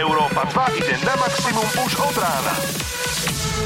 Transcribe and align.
Európa 0.00 0.48
2 0.48 0.80
ide 0.80 0.96
na 1.04 1.12
maximum 1.20 1.68
už 1.84 1.92
od 2.00 2.16
rána. 2.16 2.54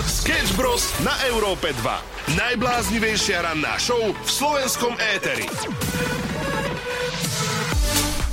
Sketch 0.03 0.59
Bros. 0.59 0.91
na 1.07 1.15
Európe 1.31 1.71
2. 1.71 2.35
Najbláznivejšia 2.35 3.47
ranná 3.47 3.79
show 3.79 4.11
v 4.11 4.27
slovenskom 4.27 4.99
éteri. 5.15 5.47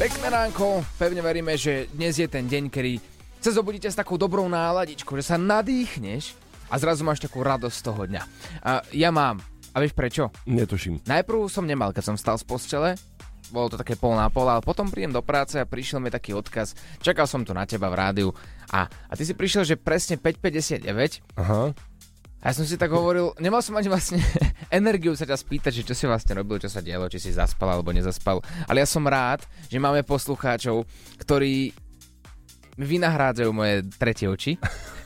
Pekné 0.01 0.27
ránko, 0.33 0.81
pevne 0.97 1.21
veríme, 1.21 1.53
že 1.53 1.93
dnes 1.93 2.17
je 2.17 2.25
ten 2.25 2.49
deň, 2.49 2.73
kedy 2.73 2.97
sa 3.37 3.53
zobudíte 3.53 3.85
s 3.85 3.93
takou 3.93 4.17
dobrou 4.17 4.49
náladičkou, 4.49 5.13
že 5.21 5.29
sa 5.29 5.37
nadýchneš 5.37 6.33
a 6.73 6.81
zrazu 6.81 7.05
máš 7.05 7.21
takú 7.21 7.45
radosť 7.45 7.75
z 7.77 7.85
toho 7.85 8.01
dňa. 8.09 8.23
A 8.65 8.81
ja 8.97 9.13
mám. 9.13 9.45
A 9.71 9.79
vieš 9.79 9.93
prečo? 9.93 10.33
Netuším. 10.49 11.05
Najprv 11.05 11.47
som 11.47 11.69
nemal, 11.69 11.93
keď 11.93 12.11
som 12.11 12.15
vstal 12.17 12.35
z 12.41 12.49
postele, 12.49 12.89
bolo 13.51 13.67
to 13.69 13.77
také 13.77 13.99
pol 13.99 14.15
na 14.15 14.31
pol, 14.31 14.47
ale 14.47 14.63
potom 14.63 14.87
príjem 14.87 15.11
do 15.11 15.19
práce 15.21 15.59
a 15.59 15.67
prišiel 15.67 15.99
mi 15.99 16.07
taký 16.07 16.31
odkaz, 16.31 16.73
čakal 17.03 17.27
som 17.27 17.43
tu 17.43 17.51
na 17.51 17.67
teba 17.67 17.91
v 17.91 17.99
rádiu 17.99 18.29
a, 18.71 18.87
a 18.87 19.13
ty 19.13 19.27
si 19.27 19.35
prišiel, 19.35 19.67
že 19.67 19.75
presne 19.75 20.15
5.59 20.15 20.87
Aha. 21.37 21.75
a 22.41 22.43
ja 22.47 22.53
som 22.55 22.63
si 22.63 22.79
tak 22.79 22.89
hovoril, 22.89 23.35
nemal 23.43 23.59
som 23.59 23.75
ani 23.75 23.91
vlastne 23.91 24.23
energiu 24.71 25.13
sa 25.13 25.27
ťa 25.27 25.37
spýtať, 25.37 25.83
že 25.83 25.85
čo 25.85 25.93
si 25.93 26.07
vlastne 26.07 26.39
robil, 26.39 26.57
čo 26.63 26.71
sa 26.71 26.79
dialo, 26.79 27.11
či 27.11 27.19
si 27.19 27.35
zaspal 27.35 27.75
alebo 27.75 27.91
nezaspal, 27.91 28.39
ale 28.65 28.81
ja 28.81 28.87
som 28.87 29.03
rád, 29.03 29.43
že 29.67 29.77
máme 29.77 30.07
poslucháčov, 30.07 30.87
ktorí 31.19 31.75
vynahrádzajú 32.79 33.49
moje 33.51 33.83
tretie 33.99 34.31
oči 34.31 34.55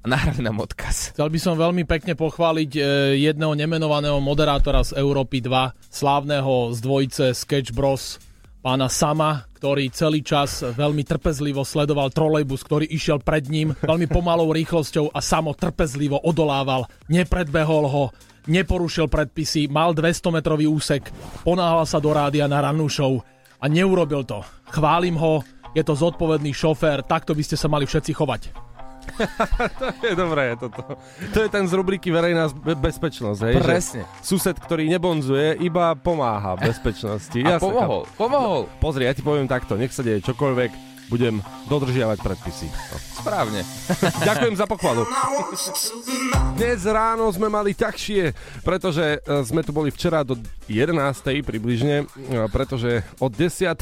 a 0.00 0.06
nahrali 0.08 0.40
nám 0.40 0.64
odkaz. 0.64 1.12
Chcel 1.12 1.28
by 1.28 1.38
som 1.40 1.60
veľmi 1.60 1.84
pekne 1.84 2.16
pochváliť 2.16 2.70
e, 2.76 2.80
jedného 3.20 3.52
nemenovaného 3.52 4.16
moderátora 4.16 4.80
z 4.80 4.96
Európy 4.96 5.44
2, 5.44 5.92
slávneho 5.92 6.72
z 6.72 6.78
dvojice 6.80 7.24
Sketch 7.36 7.76
Bros, 7.76 8.16
pána 8.64 8.88
Sama, 8.88 9.44
ktorý 9.60 9.92
celý 9.92 10.24
čas 10.24 10.64
veľmi 10.64 11.04
trpezlivo 11.04 11.64
sledoval 11.64 12.08
trolejbus, 12.12 12.64
ktorý 12.64 12.88
išiel 12.88 13.20
pred 13.20 13.48
ním 13.52 13.76
veľmi 13.84 14.08
pomalou 14.08 14.48
rýchlosťou 14.56 15.12
a 15.12 15.20
samo 15.20 15.52
trpezlivo 15.52 16.16
odolával, 16.24 16.88
nepredbehol 17.12 17.84
ho, 17.88 18.04
neporušil 18.48 19.04
predpisy, 19.08 19.68
mal 19.68 19.92
200-metrový 19.92 20.64
úsek, 20.64 21.12
ponáhal 21.44 21.84
sa 21.84 22.00
do 22.00 22.08
rádia 22.12 22.48
na 22.48 22.64
rannú 22.64 22.88
show 22.88 23.20
a 23.60 23.68
neurobil 23.68 24.24
to. 24.24 24.40
Chválim 24.72 25.20
ho, 25.20 25.44
je 25.76 25.84
to 25.84 25.92
zodpovedný 25.92 26.56
šofér, 26.56 27.04
takto 27.04 27.36
by 27.36 27.42
ste 27.44 27.60
sa 27.60 27.68
mali 27.68 27.84
všetci 27.84 28.16
chovať. 28.16 28.69
to 30.00 30.04
je 30.04 30.16
dobré, 30.16 30.56
toto. 30.56 30.98
To 31.32 31.38
je 31.40 31.48
ten 31.48 31.64
z 31.64 31.72
rubriky 31.72 32.10
verejná 32.10 32.50
be- 32.50 32.76
bezpečnosť, 32.76 33.40
hej? 33.46 33.54
Presne. 33.60 34.02
Že 34.04 34.24
sused, 34.24 34.56
ktorý 34.58 34.88
nebonzuje, 34.88 35.60
iba 35.60 35.94
pomáha 35.94 36.56
bezpečnosti. 36.56 37.38
A 37.40 37.56
Jasne, 37.56 37.64
pomohol, 37.64 38.02
pomohol. 38.18 38.60
Pozri, 38.78 39.06
ja 39.06 39.12
ti 39.14 39.22
poviem 39.22 39.46
takto, 39.46 39.78
nech 39.78 39.92
sa 39.94 40.02
deje 40.02 40.20
čokoľvek, 40.24 40.89
budem 41.10 41.42
dodržiavať 41.66 42.22
predpisy. 42.22 42.70
No. 42.70 42.96
Správne. 43.18 43.60
Ďakujem 44.30 44.54
za 44.54 44.70
pochvalu. 44.70 45.02
Dnes 46.54 46.86
ráno 46.86 47.26
sme 47.34 47.50
mali 47.50 47.74
ťažšie, 47.74 48.32
pretože 48.62 49.18
e, 49.18 49.42
sme 49.42 49.66
tu 49.66 49.74
boli 49.74 49.90
včera 49.90 50.22
do 50.22 50.38
11. 50.70 50.94
približne, 51.42 52.06
e, 52.06 52.46
pretože 52.54 53.02
od 53.18 53.34
10. 53.34 53.74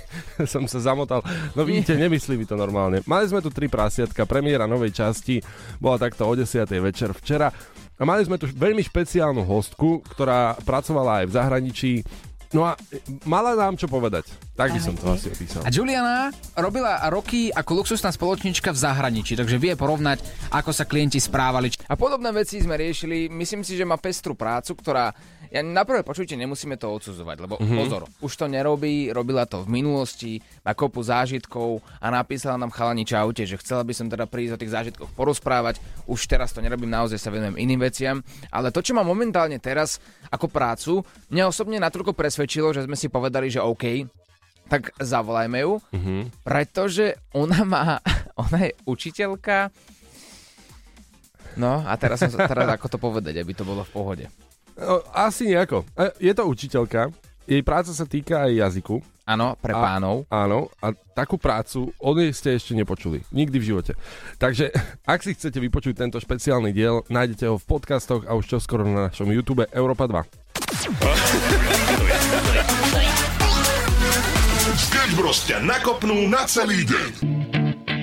som 0.52 0.64
sa 0.64 0.78
zamotal. 0.80 1.20
No 1.52 1.68
vidíte, 1.68 2.00
nemyslí 2.00 2.40
mi 2.40 2.48
to 2.48 2.56
normálne. 2.56 3.04
Mali 3.04 3.28
sme 3.28 3.44
tu 3.44 3.52
tri 3.52 3.68
prasiatka, 3.68 4.24
premiéra 4.24 4.64
novej 4.64 4.96
časti 4.96 5.44
bola 5.76 6.00
takto 6.00 6.24
o 6.24 6.32
10. 6.32 6.64
večer 6.80 7.12
včera. 7.12 7.52
A 8.00 8.08
mali 8.08 8.24
sme 8.24 8.40
tu 8.40 8.48
veľmi 8.48 8.80
špeciálnu 8.80 9.44
hostku, 9.44 10.00
ktorá 10.16 10.56
pracovala 10.64 11.20
aj 11.20 11.24
v 11.28 11.36
zahraničí. 11.36 11.92
No 12.50 12.66
a 12.66 12.74
mala 13.30 13.54
nám 13.54 13.78
čo 13.78 13.86
povedať. 13.86 14.26
Tak 14.58 14.74
by 14.74 14.80
som 14.82 14.98
to 14.98 15.06
asi 15.14 15.30
opísal. 15.30 15.62
A 15.62 15.70
Juliana 15.70 16.34
robila 16.58 16.98
roky 17.06 17.48
ako 17.54 17.80
luxusná 17.80 18.10
spoločnička 18.10 18.74
v 18.74 18.78
zahraničí, 18.82 19.38
takže 19.38 19.56
vie 19.56 19.78
porovnať, 19.78 20.18
ako 20.50 20.74
sa 20.74 20.82
klienti 20.82 21.22
správali. 21.22 21.70
A 21.86 21.94
podobné 21.94 22.34
veci 22.34 22.58
sme 22.58 22.74
riešili. 22.74 23.30
Myslím 23.30 23.62
si, 23.62 23.78
že 23.78 23.86
má 23.86 23.96
pestru 24.02 24.34
prácu, 24.34 24.74
ktorá 24.74 25.14
ja 25.50 25.66
na 25.66 25.82
prvé 25.82 26.06
počutie 26.06 26.38
nemusíme 26.38 26.78
to 26.78 26.86
odsudzovať, 26.94 27.36
lebo 27.42 27.58
mm-hmm. 27.58 27.78
pozor, 27.82 28.06
už 28.22 28.32
to 28.38 28.46
nerobí, 28.46 29.10
robila 29.10 29.50
to 29.50 29.66
v 29.66 29.82
minulosti, 29.82 30.38
má 30.62 30.78
kopu 30.78 31.02
zážitkov 31.02 31.82
a 31.98 32.06
napísala 32.06 32.54
nám 32.54 32.70
chalani 32.70 33.02
čaute, 33.02 33.42
že 33.42 33.58
chcela 33.58 33.82
by 33.82 33.90
som 33.90 34.06
teda 34.06 34.30
prísť 34.30 34.54
o 34.54 34.60
tých 34.62 34.70
zážitkoch 34.70 35.10
porozprávať, 35.18 35.82
už 36.06 36.30
teraz 36.30 36.54
to 36.54 36.62
nerobím, 36.62 36.94
naozaj 36.94 37.18
sa 37.18 37.34
venujem 37.34 37.58
iným 37.58 37.82
veciam, 37.82 38.22
ale 38.54 38.70
to, 38.70 38.78
čo 38.78 38.94
mám 38.94 39.10
momentálne 39.10 39.58
teraz 39.58 39.98
ako 40.30 40.46
prácu, 40.46 41.02
mňa 41.34 41.50
osobne 41.50 41.82
natoľko 41.82 42.14
presvedčilo, 42.14 42.39
že 42.46 42.86
sme 42.86 42.96
si 42.96 43.08
povedali, 43.08 43.50
že 43.50 43.60
OK, 43.60 44.06
tak 44.70 44.94
zavolajme 45.02 45.58
ju, 45.66 45.72
mm-hmm. 45.90 46.20
pretože 46.46 47.18
ona 47.34 47.60
má, 47.66 47.82
ona 48.46 48.70
je 48.70 48.72
učiteľka, 48.86 49.74
no 51.58 51.82
a 51.82 51.92
teraz, 51.98 52.22
som, 52.22 52.30
sa- 52.30 52.46
teraz 52.46 52.70
ako 52.70 52.86
to 52.86 52.98
povedať, 53.02 53.34
aby 53.42 53.52
to 53.52 53.66
bolo 53.66 53.82
v 53.82 53.90
pohode. 53.90 54.24
No, 54.78 55.02
asi 55.12 55.50
nejako. 55.50 55.84
E, 55.98 56.30
Je 56.30 56.32
to 56.32 56.46
učiteľka, 56.46 57.10
jej 57.50 57.66
práca 57.66 57.90
sa 57.90 58.06
týka 58.06 58.46
aj 58.46 58.52
jazyku. 58.54 59.02
Áno, 59.26 59.58
pre 59.58 59.74
A- 59.74 59.82
pánov. 59.82 60.22
Áno, 60.30 60.70
a 60.78 60.94
takú 61.14 61.34
prácu 61.38 61.90
od 61.98 62.14
nej 62.18 62.30
ste 62.30 62.54
ešte 62.54 62.74
nepočuli. 62.74 63.26
Nikdy 63.34 63.56
v 63.58 63.68
živote. 63.74 63.92
Takže, 64.38 64.70
ak 65.12 65.20
si 65.26 65.34
chcete 65.34 65.58
vypočuť 65.58 65.98
tento 65.98 66.22
špeciálny 66.22 66.70
diel, 66.70 67.02
nájdete 67.10 67.50
ho 67.50 67.58
v 67.58 67.66
podcastoch 67.66 68.22
a 68.30 68.38
už 68.38 68.46
čoskoro 68.58 68.86
na 68.86 69.10
našom 69.10 69.30
YouTube 69.34 69.66
Európa 69.74 70.06
2. 70.06 71.66
Sketch 74.78 75.18
Bros. 75.18 75.42
ťa 75.50 75.66
nakopnú 75.66 76.30
na 76.30 76.46
celý 76.46 76.86
deň. 76.86 77.10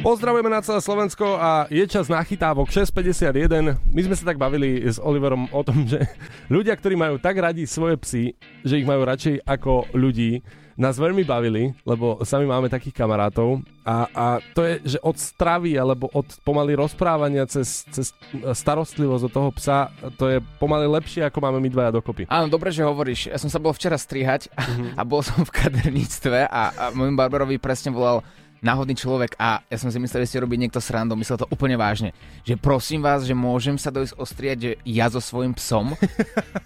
Pozdravujeme 0.03 0.51
na 0.51 0.59
celé 0.59 0.83
Slovensko 0.83 1.39
a 1.39 1.63
je 1.71 1.79
čas 1.87 2.11
na 2.11 2.19
chytávok 2.19 2.67
6.51. 2.67 3.79
My 3.87 4.01
sme 4.03 4.15
sa 4.19 4.27
tak 4.27 4.35
bavili 4.35 4.83
s 4.83 4.99
Oliverom 4.99 5.47
o 5.55 5.61
tom, 5.63 5.87
že 5.87 6.03
ľudia, 6.51 6.75
ktorí 6.75 6.99
majú 6.99 7.23
tak 7.23 7.39
radi 7.39 7.63
svoje 7.63 7.95
psy, 8.03 8.23
že 8.67 8.83
ich 8.83 8.87
majú 8.87 9.07
radšej 9.07 9.47
ako 9.47 9.95
ľudí, 9.95 10.43
nás 10.77 10.95
veľmi 11.01 11.25
bavili, 11.25 11.73
lebo 11.83 12.21
sami 12.21 12.45
máme 12.45 12.69
takých 12.69 12.93
kamarátov 12.93 13.65
a, 13.81 14.05
a 14.13 14.25
to 14.53 14.61
je, 14.61 14.97
že 14.97 14.99
od 15.01 15.17
stravy 15.17 15.73
alebo 15.73 16.05
od 16.13 16.29
pomaly 16.45 16.77
rozprávania 16.77 17.49
cez, 17.49 17.83
cez 17.89 18.13
starostlivosť 18.53 19.23
od 19.25 19.33
toho 19.33 19.49
psa, 19.57 19.89
to 20.21 20.29
je 20.29 20.37
pomaly 20.61 20.85
lepšie, 20.85 21.25
ako 21.25 21.41
máme 21.41 21.57
my 21.57 21.69
dvaja 21.73 21.91
dokopy. 21.97 22.29
Áno, 22.29 22.45
dobre, 22.45 22.69
že 22.69 22.85
hovoríš. 22.85 23.33
Ja 23.33 23.41
som 23.41 23.49
sa 23.49 23.57
bol 23.57 23.73
včera 23.73 23.97
strihať 23.97 24.53
a 24.93 25.01
bol 25.01 25.25
som 25.25 25.41
v 25.41 25.49
kaderníctve 25.49 26.45
a, 26.45 26.63
a 26.71 26.83
môjmu 26.93 27.17
barberovi 27.17 27.57
presne 27.57 27.89
volal 27.89 28.21
náhodný 28.61 28.97
človek 28.97 29.37
a 29.37 29.61
ja 29.67 29.77
som 29.77 29.89
si 29.89 29.97
myslel, 30.01 30.25
že 30.25 30.35
si 30.35 30.41
robí 30.41 30.57
niekto 30.57 30.81
srandu, 30.81 31.13
myslel 31.15 31.41
to 31.41 31.49
úplne 31.49 31.77
vážne. 31.77 32.11
Že 32.43 32.57
prosím 32.59 33.01
vás, 33.05 33.23
že 33.23 33.37
môžem 33.37 33.77
sa 33.77 33.93
dojsť 33.93 34.13
ostriať, 34.17 34.57
že 34.57 34.71
ja 34.85 35.07
so 35.07 35.21
svojím 35.21 35.53
psom. 35.57 35.93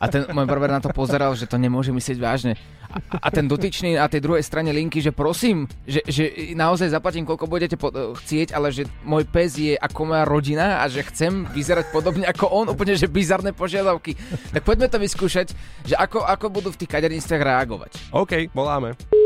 A 0.02 0.06
ten 0.08 0.26
môj 0.32 0.48
barber 0.48 0.72
na 0.72 0.82
to 0.82 0.90
pozeral, 0.92 1.36
že 1.38 1.48
to 1.48 1.60
nemôže 1.60 1.94
myslieť 1.94 2.18
vážne. 2.18 2.54
A, 2.92 3.00
a 3.24 3.28
ten 3.32 3.48
dotyčný 3.48 3.96
na 3.96 4.12
tej 4.12 4.20
druhej 4.20 4.44
strane 4.44 4.68
linky, 4.76 5.00
že 5.00 5.16
prosím, 5.16 5.64
že, 5.88 6.04
že 6.04 6.24
naozaj 6.54 6.92
zaplatím, 6.92 7.24
koľko 7.24 7.48
budete 7.48 7.76
po, 7.80 7.88
chcieť, 7.92 8.52
ale 8.52 8.76
že 8.76 8.84
môj 9.08 9.24
pes 9.24 9.56
je 9.56 9.80
ako 9.80 10.12
moja 10.12 10.24
rodina 10.28 10.84
a 10.84 10.92
že 10.92 11.08
chcem 11.08 11.48
vyzerať 11.56 11.88
podobne 11.96 12.28
ako 12.28 12.52
on, 12.52 12.68
úplne 12.68 13.00
že 13.00 13.08
bizarné 13.08 13.56
požiadavky. 13.56 14.20
Tak 14.52 14.68
poďme 14.68 14.92
to 14.92 15.00
vyskúšať, 15.00 15.56
že 15.88 15.96
ako, 15.96 16.28
ako 16.28 16.46
budú 16.52 16.70
v 16.76 16.80
tých 16.84 16.92
kaderníctvách 16.92 17.44
reagovať. 17.48 17.92
OK, 18.12 18.52
voláme. 18.52 19.21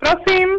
Prosím. 0.00 0.58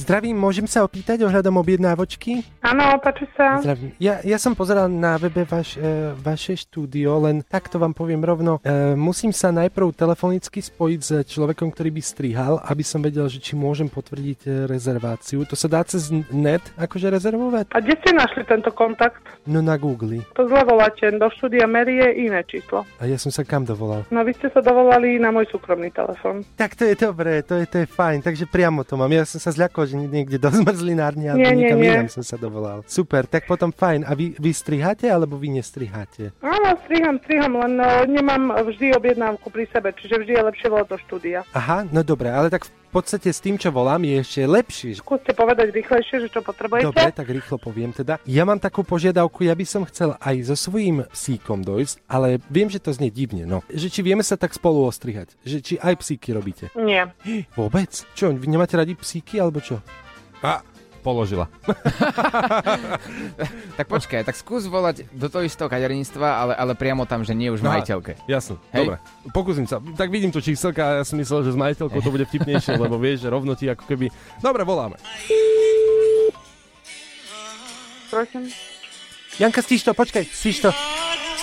Zdravím, 0.00 0.32
môžem 0.32 0.64
sa 0.64 0.80
opýtať 0.80 1.20
ohľadom 1.28 1.60
objednávočky? 1.60 2.40
Áno, 2.64 2.96
páči 3.04 3.28
sa. 3.36 3.60
Zdravím. 3.60 3.92
Ja, 4.00 4.24
ja 4.24 4.40
som 4.40 4.56
pozeral 4.56 4.88
na 4.88 5.20
webe 5.20 5.44
vaš, 5.44 5.76
e, 5.76 6.16
vaše 6.16 6.56
štúdio, 6.56 7.20
len 7.20 7.44
takto 7.44 7.76
vám 7.76 7.92
poviem 7.92 8.24
rovno. 8.24 8.64
E, 8.64 8.96
musím 8.96 9.28
sa 9.28 9.52
najprv 9.52 9.92
telefonicky 9.92 10.64
spojiť 10.64 11.00
s 11.04 11.10
človekom, 11.28 11.68
ktorý 11.68 11.92
by 11.92 12.00
strihal, 12.00 12.54
aby 12.64 12.80
som 12.80 13.04
vedel, 13.04 13.28
že 13.28 13.44
či 13.44 13.52
môžem 13.52 13.92
potvrdiť 13.92 14.40
e, 14.48 14.48
rezerváciu. 14.64 15.44
To 15.44 15.52
sa 15.52 15.68
dá 15.68 15.84
cez 15.84 16.08
net 16.32 16.64
akože 16.80 17.12
rezervovať? 17.12 17.76
A 17.76 17.84
kde 17.84 18.00
ste 18.00 18.16
našli 18.16 18.48
tento 18.48 18.72
kontakt? 18.72 19.20
No 19.44 19.60
na 19.60 19.76
Google. 19.76 20.24
To 20.32 20.48
zle 20.48 20.64
voláte. 20.64 21.12
Do 21.12 21.28
štúdia 21.28 21.68
Mary 21.68 22.00
je 22.00 22.24
iné 22.24 22.40
číslo. 22.48 22.88
A 22.96 23.04
ja 23.04 23.20
som 23.20 23.28
sa 23.28 23.44
kam 23.44 23.68
dovolal? 23.68 24.08
No 24.08 24.24
vy 24.24 24.32
ste 24.32 24.48
sa 24.48 24.64
dovolali 24.64 25.20
na 25.20 25.28
môj 25.28 25.44
súkromný 25.52 25.92
telefon. 25.92 26.40
Tak 26.56 26.72
to 26.72 26.88
je 26.88 26.96
dobré, 26.96 27.44
to 27.44 27.60
je, 27.60 27.68
to 27.68 27.84
je 27.84 27.86
fajn, 27.86 28.24
takže 28.24 28.48
priamo 28.48 28.80
to 28.80 28.96
mám. 28.96 29.12
Ja 29.12 29.28
som 29.28 29.36
sa 29.36 29.52
zľakol, 29.52 29.89
že 29.90 29.98
niekde 29.98 30.38
do 30.38 30.46
zmrzlinárne 30.54 31.34
alebo 31.34 31.42
Nie, 31.42 31.50
nie, 31.50 31.66
niekam 31.66 31.78
nie. 31.82 31.90
inám 31.90 32.08
som 32.08 32.22
sa 32.22 32.38
dovolal. 32.38 32.86
Super, 32.86 33.26
tak 33.26 33.50
potom 33.50 33.74
fajn. 33.74 34.06
A 34.06 34.14
vy, 34.14 34.38
vy 34.38 34.50
striháte 34.54 35.10
alebo 35.10 35.34
vy 35.34 35.58
nestriháte? 35.58 36.30
Áno, 36.38 36.78
striham, 36.86 37.18
striham, 37.26 37.58
len 37.58 37.74
uh, 37.76 38.06
nemám 38.06 38.54
vždy 38.62 38.94
objednávku 38.94 39.50
pri 39.50 39.66
sebe, 39.74 39.90
čiže 39.98 40.22
vždy 40.22 40.32
je 40.38 40.42
lepšie 40.46 40.68
volať 40.70 40.86
do 40.86 40.98
štúdia. 41.02 41.38
Aha, 41.50 41.82
no 41.90 42.06
dobre, 42.06 42.30
ale 42.30 42.46
tak 42.46 42.64
v 42.64 42.70
podstate 42.90 43.30
s 43.30 43.38
tým, 43.38 43.54
čo 43.54 43.70
volám, 43.70 44.02
je 44.02 44.16
ešte 44.18 44.40
lepší. 44.44 44.90
Skúste 44.98 45.30
povedať 45.30 45.70
rýchlejšie, 45.70 46.26
že 46.26 46.28
čo 46.28 46.42
potrebujete. 46.42 46.90
Dobre, 46.90 47.14
tak 47.14 47.28
rýchlo 47.30 47.56
poviem 47.56 47.94
teda. 47.94 48.18
Ja 48.26 48.42
mám 48.42 48.58
takú 48.58 48.82
požiadavku, 48.82 49.46
ja 49.46 49.54
by 49.54 49.64
som 49.64 49.86
chcel 49.86 50.18
aj 50.18 50.50
so 50.50 50.56
svojím 50.58 51.06
psíkom 51.14 51.62
dojsť, 51.62 52.02
ale 52.10 52.42
viem, 52.50 52.66
že 52.66 52.82
to 52.82 52.90
znie 52.90 53.14
divne, 53.14 53.46
no. 53.46 53.62
Že 53.70 53.88
či 53.88 54.00
vieme 54.02 54.26
sa 54.26 54.34
tak 54.34 54.50
spolu 54.52 54.84
ostrihať, 54.84 55.38
že 55.46 55.62
či 55.62 55.74
aj 55.78 56.02
psíky 56.02 56.34
robíte. 56.34 56.68
Nie. 56.74 57.14
Vôbec? 57.58 57.90
Čo, 58.18 58.34
vy 58.34 58.46
nemáte 58.50 58.74
radi 58.74 58.98
psíky 58.98 59.38
alebo 59.38 59.62
čo? 59.62 59.78
A, 60.40 60.64
položila. 61.00 61.48
Tak 63.80 63.88
počkaj, 63.88 64.28
tak 64.28 64.36
skús 64.36 64.68
volať 64.68 65.08
do 65.16 65.32
toho 65.32 65.40
istého 65.40 65.64
kaderníctva, 65.64 66.28
ale, 66.28 66.52
ale 66.52 66.72
priamo 66.76 67.08
tam, 67.08 67.24
že 67.24 67.32
nie 67.32 67.48
už 67.48 67.64
Aha. 67.64 67.80
majiteľke. 67.80 68.20
Jasne, 68.28 68.60
Hej. 68.76 68.92
dobre. 68.92 68.96
Pokúsim 69.32 69.64
sa. 69.64 69.80
Tak 69.80 70.12
vidím 70.12 70.28
to 70.28 70.44
číselka 70.44 70.84
a 70.84 70.92
ja 71.00 71.04
som 71.08 71.16
myslel, 71.16 71.48
že 71.48 71.56
s 71.56 71.58
majiteľkou 71.58 72.00
to 72.04 72.12
bude 72.12 72.28
vtipnejšie, 72.28 72.76
lebo 72.76 73.00
vieš, 73.00 73.24
že 73.24 73.32
rovno 73.32 73.56
ti 73.56 73.72
ako 73.72 73.88
keby... 73.88 74.12
Dobre, 74.44 74.68
voláme. 74.68 75.00
Prosím. 78.12 78.52
Janka, 79.40 79.64
stíš 79.64 79.88
to, 79.88 79.96
počkaj, 79.96 80.28
stíš 80.28 80.68
to. 80.68 80.70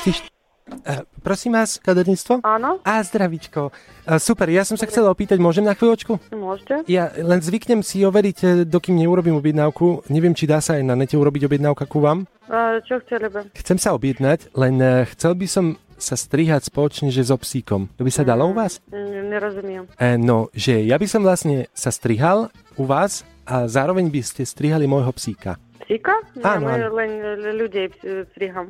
Stíš 0.05 0.21
to. 0.21 0.36
Uh, 0.67 1.03
prosím 1.23 1.55
vás, 1.55 1.79
kaderníctvo? 1.79 2.43
Áno, 2.43 2.83
Á, 2.83 2.99
zdravičko. 2.99 3.71
Uh, 3.71 4.19
super, 4.19 4.51
ja 4.51 4.67
som 4.67 4.75
sa 4.75 4.83
chcel 4.83 5.07
opýtať, 5.07 5.39
môžem 5.39 5.63
na 5.63 5.71
chvíľočku? 5.71 6.19
môžete. 6.35 6.83
Ja 6.91 7.11
len 7.15 7.39
zvyknem 7.39 7.79
si 7.83 8.03
overiť, 8.03 8.37
eh, 8.43 8.49
dokým 8.67 8.99
neurobím 8.99 9.39
objednávku. 9.39 10.07
Neviem, 10.11 10.35
či 10.35 10.43
dá 10.43 10.59
sa 10.59 10.75
aj 10.75 10.83
na 10.83 10.95
nete 10.95 11.15
urobiť 11.15 11.47
objednávka 11.47 11.87
ku 11.87 12.03
vám. 12.03 12.27
A, 12.47 12.79
čo 12.83 12.99
chceli 13.03 13.31
by? 13.31 13.51
Chcem 13.55 13.79
sa 13.79 13.95
objednať, 13.95 14.51
len 14.55 14.75
eh, 14.79 15.07
chcel 15.15 15.35
by 15.35 15.47
som 15.47 15.65
sa 15.97 16.13
strihať 16.13 16.69
spoločne, 16.69 17.09
že 17.09 17.25
so 17.25 17.39
psíkom. 17.41 17.89
To 17.97 18.05
by 18.05 18.11
sa 18.13 18.21
dalo 18.21 18.51
u 18.51 18.53
vás? 18.53 18.77
Mm, 18.93 19.33
Nerozumiem. 19.33 19.83
E, 19.97 20.13
no, 20.13 20.45
že 20.53 20.85
ja 20.85 20.93
by 20.93 21.07
som 21.09 21.25
vlastne 21.25 21.65
sa 21.73 21.89
strihal 21.89 22.53
u 22.77 22.85
vás 22.85 23.25
a 23.49 23.65
zároveň 23.65 24.11
by 24.13 24.21
ste 24.21 24.45
strihali 24.45 24.85
môjho 24.85 25.09
psíka. 25.17 25.57
Psíka? 25.87 26.13
Áno, 26.43 26.67
my 26.69 26.83
áno. 26.85 26.93
len 26.93 27.11
ľudí 27.55 27.89
striham. 28.35 28.69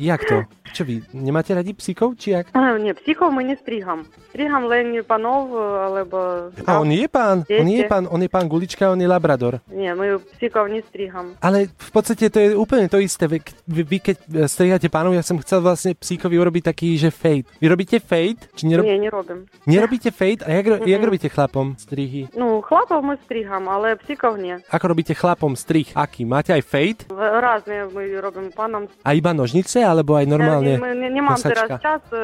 Jak 0.00 0.24
to? 0.24 0.42
Čo 0.73 0.85
vy, 0.85 1.01
nemáte 1.17 1.49
radi 1.49 1.73
psíkov, 1.73 2.13
či 2.13 2.31
jak? 2.37 2.47
А, 2.53 2.77
Ні, 2.77 2.93
психов 2.93 3.33
ми 3.33 3.43
не 3.43 3.55
стрігам. 3.55 4.05
Стрігам 4.29 4.65
лень 4.65 5.01
панов, 5.07 5.49
alebo... 5.57 6.17
A 6.65 6.77
on 6.79 6.91
je 6.93 7.07
pán, 7.09 7.41
on 7.49 7.67
je 7.67 7.81
Viete. 7.81 7.89
pán, 7.89 8.05
on 8.11 8.21
je 8.21 8.29
pán 8.29 8.45
Gulička, 8.45 8.91
on 8.93 9.01
je 9.01 9.07
Labrador. 9.07 9.59
Ні, 9.73 9.93
ми 9.93 10.17
психов 10.37 10.69
не 10.69 10.81
стрігам. 10.81 11.25
Ale 11.41 11.67
v 11.73 11.89
podstate 11.91 12.29
to 12.29 12.37
je 12.39 12.49
úplne 12.53 12.85
to 12.85 13.01
isté. 13.01 13.25
Vy, 13.25 13.41
vy, 13.65 13.81
vy 13.83 13.97
keď 13.99 14.17
e, 14.29 14.45
strihate 14.45 14.89
pánov, 14.93 15.17
ja 15.17 15.25
som 15.25 15.41
chcel 15.41 15.65
vlastne 15.65 15.97
psíkovi 15.97 16.37
urobiť 16.37 16.63
taký, 16.69 17.01
že 17.01 17.09
fade. 17.09 17.49
Vy 17.57 17.65
robíte 17.65 17.97
fade? 17.99 18.37
Či 18.53 18.69
nerob... 18.69 18.85
Ні, 18.85 18.99
не 18.99 19.09
робимо. 19.09 19.41
nerobíte 19.65 20.11
fade? 20.13 20.45
A 20.45 20.53
jak, 20.53 20.65
ro- 20.69 20.81
jak 20.85 21.01
robíte 21.03 21.29
chlapom 21.33 21.73
strihy? 21.81 22.29
Ну, 22.37 22.61
хлопов 22.61 23.03
ми 23.03 23.17
стрігам, 23.25 23.69
але 23.69 23.95
психов 23.95 24.37
ні. 24.37 24.55
Ako 24.69 24.85
robíte 24.87 25.13
chlapom 25.17 25.57
strih? 25.57 25.89
Aký? 25.97 26.29
Máte 26.29 26.53
aj 26.53 26.61
fade? 26.61 27.01
Разні 27.41 27.89
ми 27.95 28.21
робимо 28.21 28.49
панам. 28.55 28.85
A 29.03 29.17
iba 29.17 29.33
nožnice? 29.33 29.81
Alebo 29.81 30.13
aj 30.13 30.29
normálne? 30.29 30.62
nie, 30.64 30.76
nie, 30.96 31.10
nie 31.12 31.22
kosačka. 31.22 31.50
teraz 31.52 31.68
čas 31.80 32.02
e, 32.10 32.18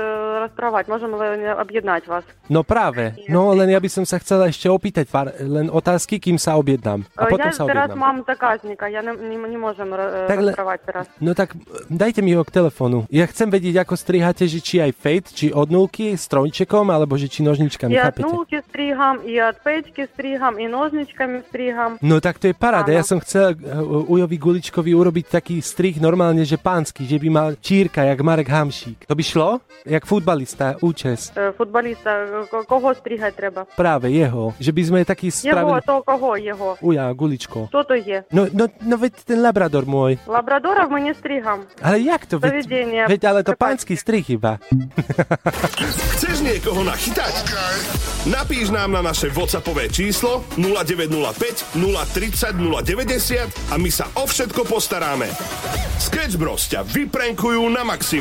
rozprávať, 0.48 0.84
môžem 0.88 1.12
len 1.12 1.38
objednať 1.60 2.02
vás. 2.08 2.24
No 2.48 2.64
práve, 2.64 3.14
no 3.28 3.52
len 3.52 3.68
ja 3.70 3.78
by 3.78 3.90
som 3.92 4.04
sa 4.08 4.16
chcela 4.18 4.48
ešte 4.48 4.66
opýtať 4.66 5.06
pár 5.12 5.36
len 5.36 5.68
otázky, 5.68 6.16
kým 6.16 6.40
sa 6.40 6.56
objednám. 6.56 7.04
A 7.14 7.28
potom 7.28 7.48
ja 7.48 7.54
sa 7.54 7.64
objednám. 7.66 7.86
teraz 7.86 7.88
mám 7.96 8.16
zakazníka, 8.24 8.84
ja 8.88 9.04
ne, 9.04 9.12
ne, 9.14 9.36
nemôžem 9.36 9.88
e, 9.92 10.26
tak, 10.26 10.38
rozprávať 10.40 10.78
teraz. 10.86 11.04
No 11.20 11.36
tak 11.36 11.54
dajte 11.92 12.20
mi 12.24 12.32
ho 12.34 12.42
k 12.42 12.50
telefónu. 12.50 13.04
Ja 13.12 13.28
chcem 13.28 13.52
vedieť, 13.52 13.84
ako 13.84 13.94
strihate, 13.94 14.48
že 14.48 14.58
či 14.62 14.80
aj 14.80 14.92
fade, 14.96 15.28
či 15.30 15.46
od 15.52 15.68
nulky 15.68 16.16
s 16.16 16.26
trojčekom, 16.30 16.88
alebo 16.88 17.14
že 17.20 17.28
či 17.28 17.44
nožničkami, 17.44 17.92
ja 17.92 18.08
chápete? 18.08 18.26
Ja 18.26 18.32
nulky 18.32 18.58
striham, 18.66 19.16
i 19.26 19.34
od 19.40 19.56
pečky 19.60 20.02
striham, 20.10 20.54
i 20.56 20.66
nožničkami 20.70 21.36
striham. 21.50 21.90
No 22.00 22.22
tak 22.22 22.38
to 22.38 22.48
je 22.50 22.54
paráda, 22.54 22.90
ano. 22.92 22.98
ja 22.98 23.04
som 23.04 23.18
chcel 23.20 23.56
Ujovi 24.10 24.36
Guličkovi 24.38 24.90
urobiť 24.94 25.26
taký 25.40 25.56
strih 25.62 25.98
normálne, 26.02 26.42
že 26.46 26.56
pánsky, 26.60 27.06
že 27.06 27.18
by 27.18 27.28
mal 27.28 27.48
čírka, 27.58 28.06
jak 28.06 28.20
má 28.22 28.29
Marek 28.30 28.46
Hamšík. 28.46 29.10
To 29.10 29.14
by 29.18 29.24
šlo? 29.26 29.48
Jak 29.82 30.06
futbalista, 30.06 30.78
účes. 30.86 31.34
E, 31.34 31.50
futbalista, 31.50 32.46
ko- 32.46 32.62
koho 32.62 32.94
strihať 32.94 33.32
treba? 33.34 33.66
Práve 33.66 34.14
jeho. 34.14 34.54
Že 34.62 34.70
by 34.70 34.82
sme 34.86 34.98
taký 35.02 35.34
spravili... 35.34 35.82
Jeho, 35.82 35.82
to 35.82 35.94
koho 36.06 36.30
jeho? 36.38 36.68
Uja, 36.78 37.10
guličko. 37.10 37.66
Čo 37.74 37.82
to 37.82 37.98
je? 37.98 38.22
No, 38.30 38.46
no, 38.54 38.70
no 38.86 38.94
veď 38.94 39.26
ten 39.26 39.42
labrador 39.42 39.82
môj. 39.90 40.14
Labradorov 40.30 40.94
my 40.94 41.10
nestriham. 41.10 41.66
Ale 41.82 42.06
jak 42.06 42.22
to? 42.30 42.38
Veď, 42.38 42.70
veď 43.10 43.22
ale 43.26 43.40
to 43.42 43.58
pánsky 43.58 43.98
strih 43.98 44.22
iba. 44.30 44.62
Chceš 46.14 46.44
niekoho 46.44 46.84
nachytať? 46.84 47.34
Okay. 47.50 47.76
Napíš 48.28 48.68
nám 48.68 48.92
na 48.92 49.00
naše 49.00 49.32
WhatsAppové 49.32 49.88
číslo 49.88 50.44
0905 50.60 51.72
030 51.72 52.52
090 52.52 53.72
a 53.72 53.74
my 53.80 53.88
sa 53.88 54.12
o 54.20 54.28
všetko 54.28 54.68
postaráme. 54.68 55.24
Sketch 55.96 56.36
Bros 56.36 56.68
ťa 56.68 56.84
vyprenkujú 56.84 57.64
na 57.72 57.80
maximum. 57.80 58.19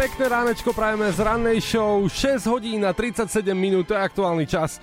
Pekné 0.00 0.32
ránečko 0.32 0.72
prajeme 0.72 1.04
z 1.12 1.20
rannej 1.20 1.60
show, 1.60 2.08
6 2.08 2.48
hodín 2.48 2.88
a 2.88 2.96
37 2.96 3.52
minút, 3.52 3.84
to 3.84 3.92
je 3.92 4.00
aktuálny 4.00 4.48
čas. 4.48 4.80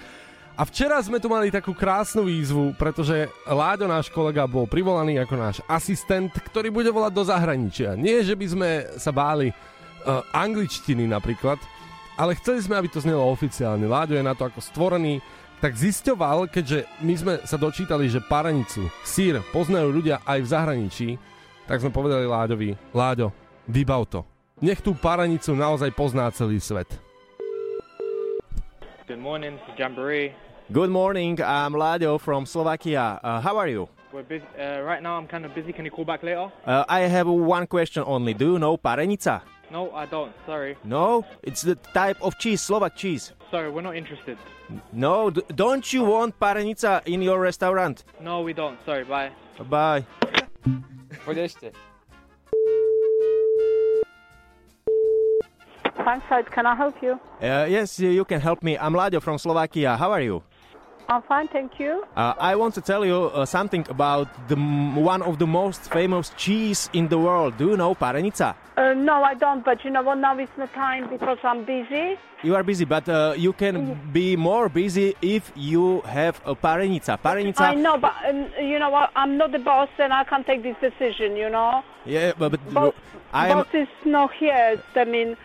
A 0.53 0.61
včera 0.61 1.01
sme 1.01 1.17
tu 1.17 1.25
mali 1.25 1.49
takú 1.49 1.73
krásnu 1.73 2.29
výzvu, 2.29 2.77
pretože 2.77 3.25
Láďo, 3.49 3.89
náš 3.89 4.13
kolega, 4.13 4.45
bol 4.45 4.69
privolaný 4.69 5.17
ako 5.17 5.35
náš 5.41 5.57
asistent, 5.65 6.29
ktorý 6.37 6.69
bude 6.69 6.93
volať 6.93 7.17
do 7.17 7.23
zahraničia. 7.25 7.97
Nie, 7.97 8.21
že 8.21 8.37
by 8.37 8.45
sme 8.45 8.69
sa 9.01 9.09
báli 9.09 9.49
uh, 9.49 10.21
angličtiny 10.37 11.09
napríklad, 11.09 11.57
ale 12.13 12.37
chceli 12.37 12.61
sme, 12.61 12.77
aby 12.77 12.93
to 12.93 13.01
znelo 13.01 13.25
oficiálne. 13.25 13.89
Láďo 13.89 14.21
je 14.21 14.27
na 14.29 14.37
to 14.37 14.45
ako 14.45 14.61
stvorený, 14.61 15.17
tak 15.65 15.73
zisťoval, 15.73 16.45
keďže 16.45 16.85
my 17.01 17.13
sme 17.17 17.33
sa 17.41 17.57
dočítali, 17.57 18.05
že 18.05 18.21
paranicu, 18.21 18.85
sír 19.01 19.41
poznajú 19.49 19.89
ľudia 19.89 20.21
aj 20.29 20.39
v 20.45 20.51
zahraničí, 20.53 21.09
tak 21.65 21.81
sme 21.81 21.89
povedali 21.89 22.29
Láďovi, 22.29 22.93
Láďo, 22.93 23.40
vybav 23.71 24.03
to. 24.11 24.27
Nech 24.61 24.83
tú 24.83 24.91
paranicu 24.93 25.55
naozaj 25.55 25.89
pozná 25.95 26.27
celý 26.29 26.59
svet. 26.59 26.91
Good 29.07 29.19
morning, 29.19 29.57
this 29.57 29.65
is 29.73 29.79
Jamboree. 29.79 30.35
Good 30.71 30.91
morning, 30.91 31.39
I'm 31.41 31.73
Ladio 31.73 32.19
from 32.19 32.45
Slovakia. 32.45 33.19
Uh, 33.23 33.41
how 33.41 33.57
are 33.57 33.67
you? 33.67 33.89
We're 34.13 34.23
busy, 34.23 34.43
uh, 34.59 34.83
right 34.83 35.01
now 35.01 35.15
I'm 35.17 35.27
kind 35.27 35.45
of 35.47 35.55
busy. 35.55 35.71
Can 35.73 35.85
you 35.85 35.91
call 35.91 36.05
back 36.05 36.21
later? 36.23 36.51
Uh, 36.67 36.83
I 36.87 37.07
have 37.07 37.27
one 37.27 37.65
question 37.67 38.03
only. 38.05 38.33
Do 38.35 38.53
you 38.55 38.59
know 38.59 38.77
parenica? 38.77 39.41
No, 39.71 39.91
I 39.95 40.05
don't. 40.05 40.31
Sorry. 40.45 40.75
No? 40.83 41.23
It's 41.43 41.61
the 41.63 41.75
type 41.95 42.19
of 42.21 42.37
cheese, 42.37 42.59
Slovak 42.61 42.95
cheese. 42.95 43.31
Sorry, 43.49 43.71
we're 43.71 43.81
not 43.81 43.95
interested. 43.95 44.37
No, 44.91 45.29
d- 45.31 45.43
don't 45.55 45.83
you 45.91 46.03
want 46.03 46.37
parenica 46.39 47.01
in 47.07 47.21
your 47.23 47.39
restaurant? 47.39 48.03
No, 48.19 48.41
we 48.43 48.51
don't. 48.53 48.77
Sorry, 48.85 49.03
bye. 49.03 49.31
Bye. 49.67 50.05
Poď 51.25 51.47
ešte. 51.47 51.71
Bankside, 55.97 56.51
can 56.51 56.65
I 56.65 56.75
help 56.75 57.01
you? 57.01 57.19
Uh, 57.41 57.65
yes, 57.69 57.99
you 57.99 58.25
can 58.25 58.41
help 58.41 58.63
me. 58.63 58.77
I'm 58.77 58.93
Ladio 58.93 59.21
from 59.21 59.37
Slovakia. 59.37 59.97
How 59.97 60.11
are 60.11 60.21
you? 60.21 60.43
I'm 61.09 61.21
fine, 61.23 61.47
thank 61.49 61.77
you. 61.79 62.05
Uh, 62.15 62.33
I 62.39 62.55
want 62.55 62.73
to 62.75 62.81
tell 62.81 63.05
you 63.05 63.25
uh, 63.33 63.45
something 63.45 63.85
about 63.89 64.29
the 64.47 64.55
one 64.55 65.21
of 65.21 65.39
the 65.39 65.47
most 65.47 65.91
famous 65.91 66.31
cheese 66.37 66.89
in 66.93 67.09
the 67.09 67.17
world. 67.17 67.57
Do 67.57 67.67
you 67.71 67.75
know 67.77 67.93
parenica? 67.95 68.55
Uh, 68.77 68.93
no, 68.93 69.21
I 69.21 69.33
don't, 69.33 69.65
but 69.65 69.83
you 69.83 69.91
know 69.91 70.03
what? 70.03 70.19
Now 70.19 70.37
it's 70.39 70.55
not 70.57 70.73
time 70.73 71.09
because 71.09 71.37
I'm 71.43 71.65
busy. 71.65 72.17
You 72.43 72.55
are 72.55 72.63
busy, 72.63 72.85
but 72.85 73.09
uh, 73.09 73.33
you 73.35 73.51
can 73.51 73.99
be 74.13 74.35
more 74.37 74.69
busy 74.69 75.13
if 75.21 75.51
you 75.55 75.99
have 76.01 76.39
a 76.45 76.55
parenica. 76.55 77.19
Parenica. 77.21 77.59
I 77.61 77.75
know, 77.75 77.97
but 77.97 78.15
um, 78.25 78.47
you 78.61 78.79
know 78.79 78.89
what? 78.89 79.11
I'm 79.15 79.35
not 79.37 79.51
the 79.51 79.59
boss 79.59 79.89
and 79.99 80.13
I 80.13 80.23
can't 80.23 80.45
take 80.47 80.63
this 80.63 80.77
decision, 80.79 81.35
you 81.35 81.49
know? 81.49 81.83
Yeah, 82.05 82.31
but, 82.39 82.51
but 82.51 82.73
Boss, 82.73 82.93
I 83.33 83.49
am. 83.49 83.57
boss 83.57 83.67
is 83.73 83.89
not 84.05 84.31
here. 84.33 84.81
I 84.95 85.03
mean, 85.03 85.35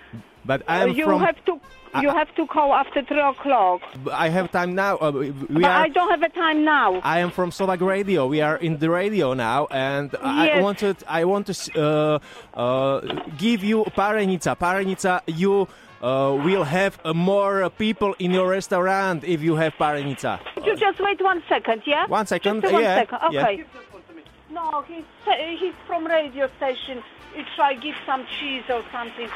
But 0.47 0.63
I 0.69 0.83
am 0.85 0.91
you 0.91 1.05
from. 1.05 1.21
have 1.21 1.45
to. 1.47 1.61
You 2.03 2.11
have 2.11 2.35
to 2.35 2.47
call 2.47 2.75
after 2.75 3.03
three 3.03 3.21
o'clock. 3.21 3.81
I 4.13 4.29
have 4.29 4.53
time 4.53 4.75
now. 4.75 4.99
Uh, 4.99 5.13
we 5.13 5.31
but 5.31 5.65
are. 5.65 5.85
I 5.85 5.89
don't 5.89 6.11
have 6.11 6.23
a 6.23 6.29
time 6.29 6.63
now. 6.63 7.01
I 7.01 7.21
am 7.21 7.31
from 7.31 7.51
Slovak 7.51 7.81
Radio. 7.81 8.27
We 8.27 8.43
are 8.43 8.57
in 8.57 8.77
the 8.79 8.91
radio 8.91 9.33
now, 9.33 9.67
and 9.71 10.15
I 10.21 10.61
wanted. 10.61 10.97
I 11.09 11.25
want 11.25 11.47
to 11.49 11.55
uh, 11.73 12.19
uh, 12.53 13.01
give 13.39 13.65
you 13.65 13.85
parenica. 13.97 14.57
Parenica. 14.57 15.23
You. 15.27 15.69
Uh, 15.97 16.37
will 16.45 16.63
have 16.63 17.01
uh, 17.09 17.15
more 17.15 17.65
uh, 17.65 17.69
people 17.71 18.15
in 18.19 18.31
your 18.31 18.47
restaurant 18.53 19.25
if 19.25 19.41
you 19.41 19.57
have 19.57 19.73
parenica. 19.81 20.39
You 20.63 20.77
just 20.77 21.01
wait 21.01 21.17
one 21.25 21.43
second, 21.49 21.83
yeah? 21.87 22.05
One 22.07 22.27
second, 22.27 22.61
Just 22.61 22.75
one 22.75 22.83
yeah, 22.83 23.01
second, 23.01 23.19
yeah. 23.33 23.65
Okay. 24.57 24.67
No, 24.73 24.83
he's 24.83 25.61
he's 25.61 25.75
from 25.87 26.07
radio 26.07 26.49
station. 26.57 27.03
He 27.35 27.43
try 27.55 27.75
give 27.75 27.95
some 28.07 28.25
cheese 28.39 28.65
or 28.71 28.83
something. 28.93 29.29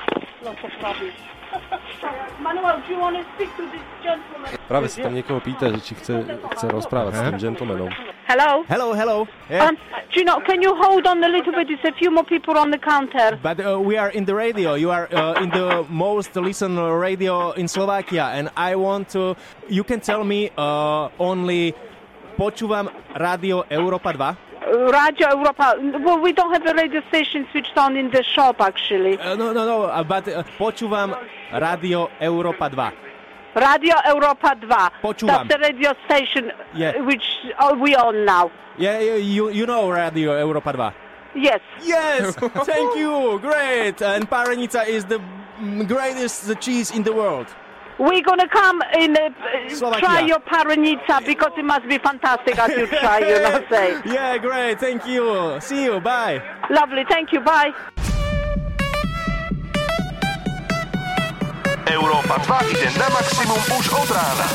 Lots 0.43 0.59
of 0.65 0.71
rubbish. 0.83 1.15
Manuel, 2.41 2.81
do 2.87 2.95
you 2.95 3.01
want 3.01 3.17
to 3.17 3.25
speak 3.35 3.51
to 3.57 3.67
this 3.67 3.83
gentleman? 4.03 4.55
Práve 4.71 4.87
sa 4.87 5.11
tam 5.11 5.19
niekoho 5.19 5.43
pýta, 5.43 5.67
že 5.75 5.83
či 5.83 5.93
chce, 5.99 6.15
chce 6.55 6.67
rozprávať 6.71 7.19
s 7.19 7.21
tým 7.27 7.39
gentlemanom. 7.43 7.91
Hello. 8.31 8.63
Hello, 8.71 8.95
hello. 8.95 9.27
Yeah. 9.51 9.67
Um, 9.67 9.75
do 10.15 10.23
you 10.23 10.25
know? 10.25 10.39
Can 10.47 10.63
you 10.63 10.71
hold 10.79 11.11
on 11.11 11.19
a 11.19 11.29
little 11.29 11.51
bit? 11.51 11.67
There's 11.67 11.83
a 11.83 11.93
few 11.99 12.15
more 12.15 12.23
people 12.23 12.55
on 12.55 12.71
the 12.71 12.79
counter. 12.79 13.35
But 13.43 13.59
uh, 13.59 13.83
we 13.83 13.99
are 13.99 14.15
in 14.15 14.31
the 14.31 14.39
radio. 14.39 14.79
You 14.79 14.95
are 14.95 15.11
uh, 15.11 15.43
in 15.43 15.51
the 15.51 15.83
most 15.91 16.39
listened 16.39 16.79
radio 16.79 17.51
in 17.59 17.67
Slovakia, 17.67 18.31
and 18.31 18.55
I 18.55 18.79
want 18.79 19.11
to. 19.19 19.35
You 19.67 19.83
can 19.83 19.99
tell 19.99 20.23
me 20.23 20.55
uh, 20.55 21.11
only. 21.19 21.75
Počúvam 22.41 22.89
Radio 23.21 23.69
Europa 23.69 24.17
2. 24.17 24.50
Radio 24.71 25.29
Europa. 25.31 25.75
Well, 26.05 26.21
we 26.21 26.33
don't 26.33 26.53
have 26.53 26.65
a 26.67 26.75
radio 26.75 27.03
station 27.09 27.47
switched 27.51 27.77
on 27.77 27.97
in 27.97 28.11
the 28.11 28.23
shop 28.23 28.61
actually. 28.61 29.19
Uh, 29.19 29.35
no, 29.35 29.53
no, 29.53 29.67
no, 29.67 29.83
uh, 29.85 30.03
but 30.05 30.29
uh, 30.29 30.43
počúvam 30.59 31.17
Radio 31.53 32.09
Europa 32.21 32.71
2. 32.71 33.59
Radio 33.59 33.95
Europa 34.07 34.55
2. 34.55 35.03
Počúvam. 35.03 35.27
That's 35.27 35.49
the 35.49 35.59
radio 35.59 35.91
station 36.07 36.53
Yeah. 36.75 36.95
uh, 36.95 37.05
which 37.05 37.25
uh, 37.59 37.75
we 37.75 37.97
own 37.97 38.25
now. 38.25 38.51
Yeah, 38.79 39.01
you, 39.01 39.15
you, 39.17 39.51
you 39.51 39.67
know 39.67 39.91
Radio 39.91 40.39
Europa 40.39 40.73
2. 41.35 41.41
Yes. 41.41 41.61
Yes, 41.83 42.35
thank 42.67 42.97
you, 42.97 43.39
great. 43.41 44.01
And 44.03 44.29
Parenica 44.29 44.87
is 44.87 45.05
the 45.05 45.19
mm, 45.59 45.87
greatest 45.87 46.47
cheese 46.61 46.91
in 46.91 47.03
the 47.03 47.13
world. 47.13 47.47
We're 48.01 48.23
gonna 48.23 48.49
come 48.49 48.81
in 48.99 49.15
uh, 49.15 49.29
try 49.99 50.25
your 50.25 50.41
paranica 50.41 51.21
because 51.27 51.53
it 51.59 51.65
must 51.67 51.87
be 51.87 51.99
fantastic 51.99 52.59
as 52.59 52.71
you 52.71 52.87
try, 52.87 53.19
you 53.19 53.39
know, 53.45 53.63
say. 53.71 54.01
Yeah, 54.07 54.39
great, 54.39 54.81
thank 54.81 55.07
you. 55.07 55.61
See 55.61 55.85
you, 55.85 56.01
bye. 56.01 56.41
Lovely, 56.71 57.05
thank 57.11 57.31
you, 57.33 57.41
bye. 57.41 57.75
Európa 61.85 62.41
2 62.41 62.73
ide 62.73 62.89
na 62.97 63.09
maximum 63.13 63.61
už 63.77 63.93
od 63.93 64.09
rána. 64.09 64.49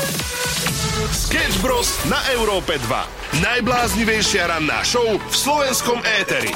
Sketch 1.14 1.62
Bros. 1.62 2.02
na 2.10 2.18
Európe 2.34 2.82
2. 2.82 3.46
Najbláznivejšia 3.46 4.50
ranná 4.50 4.82
show 4.82 5.06
v 5.06 5.34
slovenskom 5.36 6.02
éteri. 6.18 6.50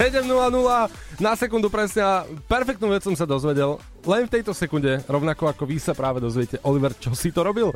7.00 0.00 1.20
na 1.20 1.36
sekundu 1.36 1.68
presne 1.68 2.00
a 2.00 2.24
perfektnú 2.48 2.88
vec 2.88 3.04
som 3.04 3.12
sa 3.12 3.28
dozvedel. 3.28 3.76
Len 4.08 4.24
v 4.24 4.32
tejto 4.32 4.56
sekunde, 4.56 5.04
rovnako 5.04 5.52
ako 5.52 5.68
vy 5.68 5.76
sa 5.76 5.92
práve 5.92 6.24
dozviete, 6.24 6.56
Oliver, 6.64 6.96
čo 6.96 7.12
si 7.12 7.28
to 7.28 7.44
robil? 7.44 7.68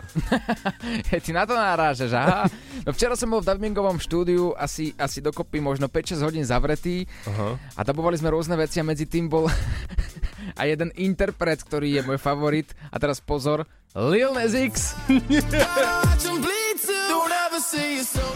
Ti 1.12 1.32
na 1.36 1.44
to 1.44 1.52
narážeš, 1.52 2.16
aha. 2.16 2.48
No 2.88 2.96
včera 2.96 3.12
som 3.12 3.28
bol 3.28 3.44
v 3.44 3.52
dubbingovom 3.52 4.00
štúdiu 4.00 4.56
asi, 4.56 4.96
asi 4.96 5.20
dokopy 5.20 5.60
možno 5.60 5.92
5-6 5.92 6.24
hodín 6.24 6.48
zavretý 6.48 7.04
Aha. 7.28 7.60
a 7.76 7.80
dabovali 7.84 8.16
sme 8.16 8.32
rôzne 8.32 8.56
veci 8.56 8.80
a 8.80 8.88
medzi 8.88 9.04
tým 9.04 9.28
bol 9.28 9.44
a 10.58 10.64
jeden 10.64 10.96
interpret, 10.96 11.60
ktorý 11.60 12.00
je 12.00 12.08
môj 12.08 12.16
favorit 12.16 12.72
a 12.88 12.96
teraz 12.96 13.20
pozor, 13.20 13.68
Lil 13.92 14.32
Nas 14.32 14.56
X. 14.56 14.96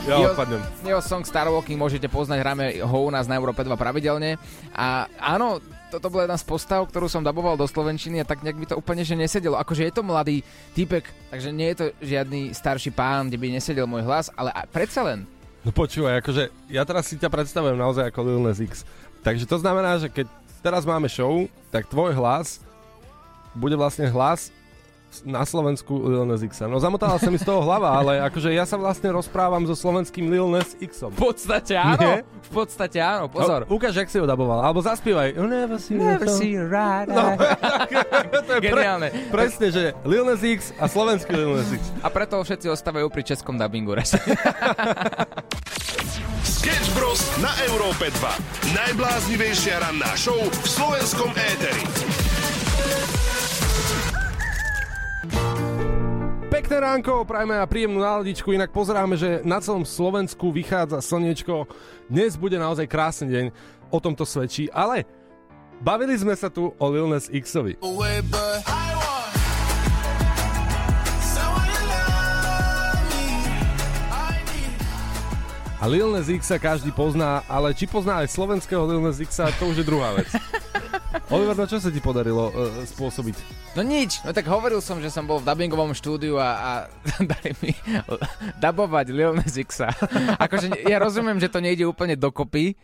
Ja 0.06 0.30
odpadnem. 0.30 0.62
Jeho 0.86 1.02
song 1.02 1.26
Star 1.26 1.50
Walking 1.50 1.74
môžete 1.74 2.06
poznať, 2.06 2.38
hráme 2.38 2.78
ho 2.78 2.98
u 3.02 3.10
nás 3.10 3.26
na 3.26 3.34
Európe 3.34 3.66
2 3.66 3.74
pravidelne. 3.74 4.38
A 4.70 5.10
áno, 5.18 5.58
toto 5.90 6.06
bola 6.06 6.30
jedna 6.30 6.38
z 6.38 6.46
postav, 6.46 6.86
ktorú 6.86 7.10
som 7.10 7.26
daboval 7.26 7.58
do 7.58 7.66
Slovenčiny 7.66 8.22
a 8.22 8.28
tak 8.28 8.46
nejak 8.46 8.54
mi 8.54 8.70
to 8.70 8.78
úplne 8.78 9.02
že 9.02 9.18
nesedelo. 9.18 9.58
Akože 9.58 9.90
je 9.90 9.94
to 9.94 10.06
mladý 10.06 10.46
typek, 10.70 11.02
takže 11.34 11.50
nie 11.50 11.74
je 11.74 11.76
to 11.76 11.86
žiadny 11.98 12.54
starší 12.54 12.94
pán, 12.94 13.26
kde 13.26 13.42
by 13.42 13.46
nesedel 13.58 13.90
môj 13.90 14.06
hlas, 14.06 14.30
ale 14.38 14.54
a 14.54 14.62
predsa 14.70 15.02
len. 15.02 15.26
No 15.66 15.74
počúvaj, 15.74 16.22
akože 16.22 16.54
ja 16.70 16.86
teraz 16.86 17.10
si 17.10 17.18
ťa 17.18 17.26
predstavujem 17.26 17.74
naozaj 17.74 18.14
ako 18.14 18.22
Lil 18.22 18.40
Nas 18.46 18.62
X. 18.62 18.86
Takže 19.26 19.50
to 19.50 19.58
znamená, 19.58 19.98
že 19.98 20.06
keď 20.06 20.30
teraz 20.62 20.86
máme 20.86 21.10
show, 21.10 21.50
tak 21.74 21.90
tvoj 21.90 22.14
hlas 22.14 22.62
bude 23.58 23.74
vlastne 23.74 24.06
hlas 24.06 24.54
na 25.24 25.40
Slovensku 25.42 25.90
Lil 26.04 26.24
Nas 26.24 26.40
X. 26.40 26.60
No 26.64 26.76
zamotala 26.76 27.16
sa 27.16 27.28
mi 27.28 27.36
z 27.36 27.44
toho 27.44 27.60
hlava, 27.60 27.96
ale 27.96 28.20
akože 28.22 28.52
ja 28.52 28.62
sa 28.62 28.76
vlastne 28.76 29.08
rozprávam 29.10 29.64
so 29.64 29.72
slovenským 29.72 30.28
Lil 30.28 30.46
Nas 30.46 30.76
Xom. 30.76 31.10
V 31.10 31.32
podstate 31.32 31.74
áno, 31.74 32.20
Nie? 32.20 32.28
v 32.28 32.50
podstate 32.52 32.98
áno, 33.00 33.26
pozor. 33.26 33.64
No, 33.64 33.72
ukáž, 33.72 33.96
jak 33.96 34.08
si 34.08 34.20
ho 34.20 34.28
daboval. 34.28 34.60
Alebo 34.60 34.78
zaspievaj. 34.78 35.32
You 35.32 35.48
never 35.48 35.80
see 35.80 35.96
Never 35.96 36.28
see 36.28 36.52
you 36.54 36.68
ride, 36.68 37.08
No. 37.08 37.34
to 38.46 38.52
je 38.56 38.60
Geniálne. 38.60 39.08
presne, 39.32 39.72
že 39.72 39.82
Lil 40.04 40.24
Nas 40.24 40.44
X 40.44 40.76
a 40.76 40.84
slovenský 40.86 41.32
Lil 41.32 41.56
Nas 41.56 41.72
X. 41.72 41.82
A 42.00 42.08
preto 42.12 42.36
všetci 42.38 42.68
ostávajú 42.68 43.08
pri 43.08 43.24
českom 43.24 43.56
dubbingu. 43.56 43.96
Sketch 46.44 46.90
Bros. 46.92 47.20
na 47.40 47.48
Európe 47.64 48.12
2. 48.12 48.76
Najbláznivejšia 48.76 49.80
ranná 49.80 50.12
show 50.14 50.36
v 50.36 50.66
slovenskom 50.68 51.32
éteri. 51.32 51.82
Pekné 56.68 56.84
ránko, 56.84 57.24
prajme 57.24 57.56
a 57.56 57.64
príjemnú 57.64 57.96
náladičku, 57.96 58.52
inak 58.52 58.68
pozeráme, 58.68 59.16
že 59.16 59.40
na 59.40 59.56
celom 59.56 59.88
Slovensku 59.88 60.52
vychádza 60.52 61.00
slniečko. 61.00 61.64
Dnes 62.12 62.36
bude 62.36 62.60
naozaj 62.60 62.84
krásny 62.84 63.32
deň, 63.32 63.46
o 63.88 63.96
tom 63.96 64.12
to 64.12 64.28
svedčí, 64.28 64.68
ale 64.68 65.08
bavili 65.80 66.12
sme 66.12 66.36
sa 66.36 66.52
tu 66.52 66.76
o 66.76 66.86
Lil 66.92 67.08
Nas 67.08 67.32
Xovi. 67.32 67.80
A 75.80 75.84
Lil 75.88 76.12
Nas 76.12 76.28
X 76.28 76.52
sa 76.52 76.60
každý 76.60 76.92
pozná, 76.92 77.48
ale 77.48 77.72
či 77.72 77.88
pozná 77.88 78.20
aj 78.20 78.28
slovenského 78.28 78.84
Lil 78.84 79.00
Nas 79.00 79.16
X, 79.24 79.40
to 79.56 79.72
už 79.72 79.80
je 79.80 79.88
druhá 79.88 80.20
vec. 80.20 80.28
Oliver, 81.32 81.56
no 81.56 81.64
čo 81.64 81.80
sa 81.80 81.88
ti 81.88 82.00
podarilo 82.04 82.52
uh, 82.52 82.84
spôsobiť? 82.84 83.36
No 83.76 83.80
nič, 83.80 84.20
no 84.24 84.32
tak 84.36 84.44
hovoril 84.44 84.84
som, 84.84 85.00
že 85.00 85.08
som 85.08 85.24
bol 85.24 85.40
v 85.40 85.48
dubbingovom 85.48 85.96
štúdiu 85.96 86.36
a, 86.36 86.50
a 86.56 86.70
dali 87.32 87.52
mi 87.64 87.72
dabovať 88.60 89.06
Lil 89.12 89.32
Nas 89.32 89.56
Xa. 89.56 89.88
Akože 90.36 90.84
ja 90.84 91.00
rozumiem, 91.00 91.40
že 91.40 91.48
to 91.48 91.64
nejde 91.64 91.88
úplne 91.88 92.18
dokopy, 92.18 92.76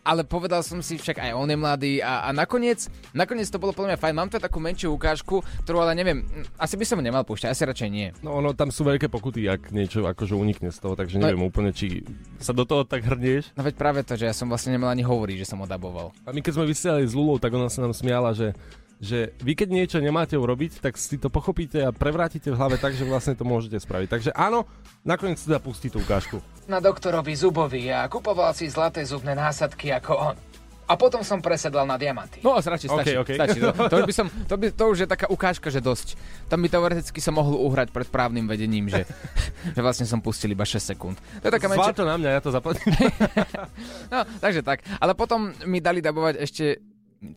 ale 0.00 0.24
povedal 0.24 0.64
som 0.64 0.80
si 0.80 0.96
však 0.96 1.20
aj 1.20 1.30
on 1.32 1.48
je 1.48 1.58
mladý 1.58 1.92
a, 2.00 2.26
a 2.26 2.30
nakoniec, 2.30 2.88
nakoniec 3.12 3.46
to 3.46 3.60
bolo 3.60 3.70
podľa 3.70 3.94
mňa 3.94 4.00
fajn. 4.00 4.14
Mám 4.16 4.30
tu 4.30 4.36
takú 4.36 4.58
menšiu 4.58 4.92
ukážku, 4.92 5.40
ktorú 5.64 5.84
ale 5.84 5.92
neviem, 5.94 6.24
asi 6.56 6.74
by 6.74 6.84
som 6.84 7.00
nemal 7.00 7.22
púšťať, 7.22 7.52
asi 7.52 7.62
radšej 7.64 7.88
nie. 7.88 8.08
No 8.24 8.40
ono, 8.40 8.56
tam 8.56 8.72
sú 8.72 8.82
veľké 8.82 9.12
pokuty, 9.12 9.44
ak 9.46 9.70
niečo 9.70 10.02
akože 10.02 10.32
unikne 10.32 10.72
z 10.72 10.78
toho, 10.80 10.96
takže 10.96 11.20
No- 11.20 11.28
neviem 11.28 11.44
úplne, 11.44 11.70
či 11.70 12.02
sa 12.40 12.56
do 12.56 12.64
toho 12.64 12.82
tak 12.82 13.04
hrnieš. 13.04 13.52
No 13.54 13.62
veď 13.62 13.74
práve 13.76 14.00
to, 14.00 14.16
že 14.16 14.26
ja 14.26 14.34
som 14.34 14.48
vlastne 14.48 14.72
nemal 14.72 14.88
ani 14.88 15.04
hovoriť, 15.04 15.36
že 15.44 15.48
som 15.48 15.60
ho 15.60 15.68
daboval. 15.68 16.16
A 16.24 16.32
my 16.32 16.40
keď 16.40 16.52
sme 16.56 16.64
vysielali 16.64 17.04
s 17.04 17.12
Lulou, 17.12 17.36
tak 17.36 17.52
ona 17.52 17.68
sa 17.68 17.84
nám 17.84 17.92
smiala, 17.92 18.32
že 18.32 18.56
že 19.00 19.32
vy 19.40 19.56
keď 19.56 19.68
niečo 19.72 19.98
nemáte 19.98 20.36
urobiť, 20.36 20.84
tak 20.84 21.00
si 21.00 21.16
to 21.16 21.32
pochopíte 21.32 21.80
a 21.80 21.90
prevrátite 21.90 22.52
v 22.52 22.58
hlave 22.60 22.76
tak, 22.76 22.92
že 22.92 23.08
vlastne 23.08 23.32
to 23.32 23.48
môžete 23.48 23.80
spraviť. 23.80 24.08
Takže 24.12 24.30
áno, 24.36 24.68
nakoniec 25.08 25.40
teda 25.40 25.56
pustí 25.56 25.88
tú 25.88 26.04
ukážku. 26.04 26.44
Na 26.68 26.84
doktorovi 26.84 27.32
zubovi 27.32 27.88
a 27.88 28.04
kupoval 28.12 28.52
si 28.52 28.68
zlaté 28.68 29.00
zubné 29.08 29.32
násadky 29.32 29.88
ako 29.96 30.12
on. 30.12 30.36
A 30.90 30.98
potom 30.98 31.22
som 31.22 31.38
presedlal 31.38 31.86
na 31.86 31.94
diamanty. 31.94 32.42
No, 32.42 32.58
stačí, 32.58 32.90
stačí. 32.90 33.14
OK, 33.14 33.22
OK. 33.22 33.38
stačí. 33.38 33.58
To, 33.62 33.70
to, 33.86 33.94
už 34.02 34.06
by 34.10 34.14
som, 34.14 34.26
to, 34.26 34.54
by, 34.58 34.66
to 34.74 34.84
už 34.90 34.98
je 35.06 35.08
taká 35.08 35.30
ukážka, 35.30 35.70
že 35.70 35.78
dosť. 35.78 36.18
Tam 36.50 36.58
by 36.58 36.66
teoreticky 36.66 37.22
som 37.22 37.38
mohol 37.38 37.62
uhrať 37.62 37.94
pred 37.94 38.10
právnym 38.10 38.50
vedením, 38.50 38.90
že, 38.90 39.06
že 39.78 39.80
vlastne 39.86 40.02
som 40.02 40.18
pustil 40.18 40.50
iba 40.50 40.66
6 40.66 40.82
sekúnd. 40.82 41.14
To 41.40 41.46
je 41.46 41.54
taká 41.54 41.70
menšia... 41.70 41.94
to 41.94 42.02
na 42.02 42.18
mňa, 42.18 42.30
ja 42.34 42.40
to 42.42 42.50
zaplatím. 42.50 42.90
No, 44.10 44.26
takže 44.42 44.66
tak. 44.66 44.82
Ale 44.98 45.14
potom 45.14 45.54
mi 45.62 45.78
dali 45.78 46.02
dabovať 46.02 46.42
ešte 46.42 46.89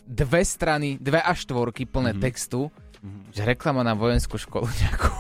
dve 0.08 0.42
strany, 0.48 0.96
dve 0.98 1.20
až 1.20 1.44
štvorky 1.44 1.84
plné 1.84 2.16
mm-hmm. 2.16 2.24
textu, 2.24 2.72
mm-hmm. 2.72 3.24
že 3.36 3.42
reklama 3.44 3.84
na 3.84 3.94
vojenskú 3.94 4.40
školu 4.40 4.66
nejakú. 4.66 5.12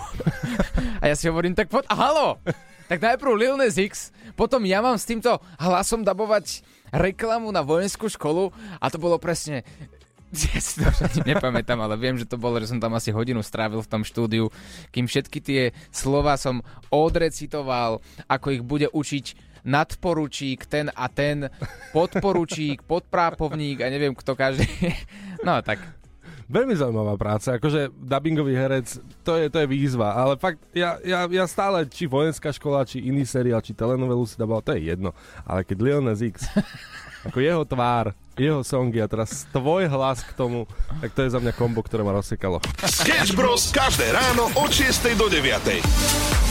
a 1.03 1.03
ja 1.11 1.15
si 1.19 1.27
hovorím, 1.27 1.53
tak 1.53 1.67
poď, 1.67 1.87
halo! 1.91 2.39
Tak 2.87 2.99
najprv 2.99 3.31
Lil 3.35 3.55
Nas 3.55 3.79
X, 3.79 4.11
potom 4.35 4.63
ja 4.67 4.83
mám 4.83 4.99
s 4.99 5.07
týmto 5.07 5.39
hlasom 5.59 6.03
dabovať 6.03 6.63
reklamu 6.91 7.49
na 7.49 7.63
vojenskú 7.63 8.11
školu 8.11 8.51
a 8.79 8.85
to 8.91 8.99
bolo 8.99 9.17
presne 9.17 9.63
ja 10.49 10.59
si 10.61 10.81
to 10.81 10.89
nepamätám, 11.29 11.77
ale 11.77 11.93
viem, 11.93 12.17
že 12.17 12.25
to 12.25 12.41
bolo, 12.41 12.57
že 12.57 12.73
som 12.73 12.81
tam 12.81 12.97
asi 12.97 13.13
hodinu 13.13 13.45
strávil 13.45 13.85
v 13.85 13.91
tom 13.91 14.01
štúdiu, 14.01 14.49
kým 14.89 15.05
všetky 15.05 15.37
tie 15.37 15.61
slova 15.93 16.41
som 16.41 16.65
odrecitoval, 16.89 18.01
ako 18.25 18.47
ich 18.49 18.63
bude 18.65 18.89
učiť 18.89 19.52
nadporučík, 19.63 20.67
ten 20.67 20.91
a 20.91 21.07
ten, 21.07 21.49
podporučík, 21.95 22.83
podprápovník 22.91 23.81
a 23.83 23.87
neviem 23.89 24.13
kto 24.15 24.35
každý. 24.35 24.67
No 25.43 25.59
tak, 25.59 25.83
Veľmi 26.47 26.75
zaujímavá 26.75 27.15
práca, 27.15 27.55
akože 27.55 27.89
dubbingový 27.95 28.53
herec, 28.53 28.99
to 29.23 29.39
je, 29.39 29.47
to 29.47 29.63
je 29.63 29.67
výzva, 29.67 30.11
ale 30.11 30.35
fakt, 30.35 30.59
ja, 30.75 30.99
ja, 31.01 31.23
ja 31.25 31.45
stále, 31.47 31.87
či 31.87 32.03
vojenská 32.03 32.51
škola, 32.51 32.83
či 32.83 32.99
iný 32.99 33.23
seriál, 33.23 33.63
či 33.63 33.71
telenovelu 33.71 34.21
si 34.27 34.35
daboval, 34.35 34.59
to 34.59 34.75
je 34.75 34.91
jedno, 34.91 35.15
ale 35.47 35.63
keď 35.63 36.03
Nas 36.03 36.19
X, 36.19 36.45
ako 37.27 37.39
jeho 37.39 37.63
tvár, 37.63 38.11
jeho 38.35 38.59
songy 38.61 38.99
a 38.99 39.07
teraz 39.07 39.47
tvoj 39.55 39.87
hlas 39.87 40.21
k 40.21 40.35
tomu, 40.35 40.67
tak 40.99 41.15
to 41.15 41.23
je 41.23 41.31
za 41.31 41.39
mňa 41.39 41.53
kombo, 41.55 41.79
ktoré 41.79 42.03
ma 42.03 42.11
rozsekalo. 42.11 42.59
Sketch 42.83 43.33
Bros. 43.33 43.71
každé 43.71 44.11
ráno 44.11 44.51
od 44.59 44.69
6 44.69 45.15
do 45.15 45.31
9. 45.31 46.42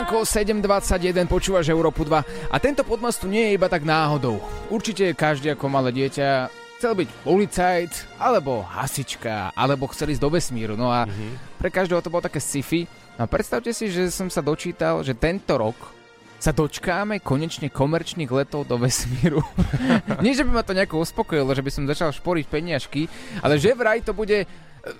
ránko, 0.00 0.24
7.21, 0.24 1.28
počúvaš 1.28 1.68
Európu 1.68 2.08
2 2.08 2.48
a 2.48 2.56
tento 2.56 2.80
podmas 2.88 3.20
tu 3.20 3.28
nie 3.28 3.52
je 3.52 3.60
iba 3.60 3.68
tak 3.68 3.84
náhodou. 3.84 4.40
Určite 4.72 5.12
každý 5.12 5.52
ako 5.52 5.68
malé 5.68 5.92
dieťa 5.92 6.48
chcel 6.80 7.04
byť 7.04 7.08
policajt, 7.20 7.92
alebo 8.16 8.64
hasička, 8.64 9.52
alebo 9.52 9.92
chcel 9.92 10.16
ísť 10.16 10.24
do 10.24 10.32
vesmíru. 10.32 10.72
No 10.72 10.88
a 10.88 11.04
pre 11.60 11.68
každého 11.68 12.00
to 12.00 12.08
bolo 12.08 12.24
také 12.24 12.40
sci-fi. 12.40 12.88
No 13.20 13.28
a 13.28 13.28
predstavte 13.28 13.76
si, 13.76 13.92
že 13.92 14.08
som 14.08 14.32
sa 14.32 14.40
dočítal, 14.40 15.04
že 15.04 15.12
tento 15.12 15.60
rok 15.60 15.76
sa 16.40 16.56
dočkáme 16.56 17.20
konečne 17.20 17.68
komerčných 17.68 18.32
letov 18.32 18.64
do 18.64 18.80
vesmíru. 18.80 19.44
Nie, 20.24 20.32
že 20.32 20.48
by 20.48 20.50
ma 20.56 20.64
to 20.64 20.72
nejako 20.72 21.04
uspokojilo, 21.04 21.52
že 21.52 21.60
by 21.60 21.68
som 21.76 21.84
začal 21.84 22.08
šporiť 22.08 22.48
peniažky, 22.48 23.04
ale 23.44 23.60
že 23.60 23.76
vraj 23.76 24.00
to 24.00 24.16
bude 24.16 24.48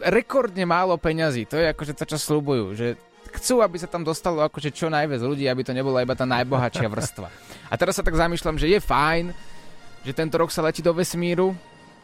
rekordne 0.04 0.68
málo 0.68 1.00
peňazí. 1.00 1.48
To 1.48 1.56
je 1.56 1.72
akože 1.72 1.96
to, 1.96 2.04
čo 2.04 2.20
slúbujú. 2.20 2.76
Že 2.76 2.88
chcú, 3.36 3.62
aby 3.62 3.76
sa 3.78 3.86
tam 3.86 4.02
dostalo 4.02 4.42
akože 4.42 4.74
čo 4.74 4.90
najviac 4.90 5.22
ľudí, 5.22 5.46
aby 5.46 5.62
to 5.62 5.76
nebola 5.76 6.02
iba 6.02 6.14
tá 6.18 6.26
najbohatšia 6.26 6.88
vrstva. 6.90 7.28
A 7.70 7.74
teraz 7.78 7.98
sa 7.98 8.04
tak 8.04 8.18
zamýšľam, 8.18 8.58
že 8.58 8.66
je 8.66 8.78
fajn, 8.82 9.30
že 10.02 10.12
tento 10.16 10.36
rok 10.40 10.50
sa 10.50 10.64
letí 10.64 10.80
do 10.80 10.90
vesmíru, 10.90 11.54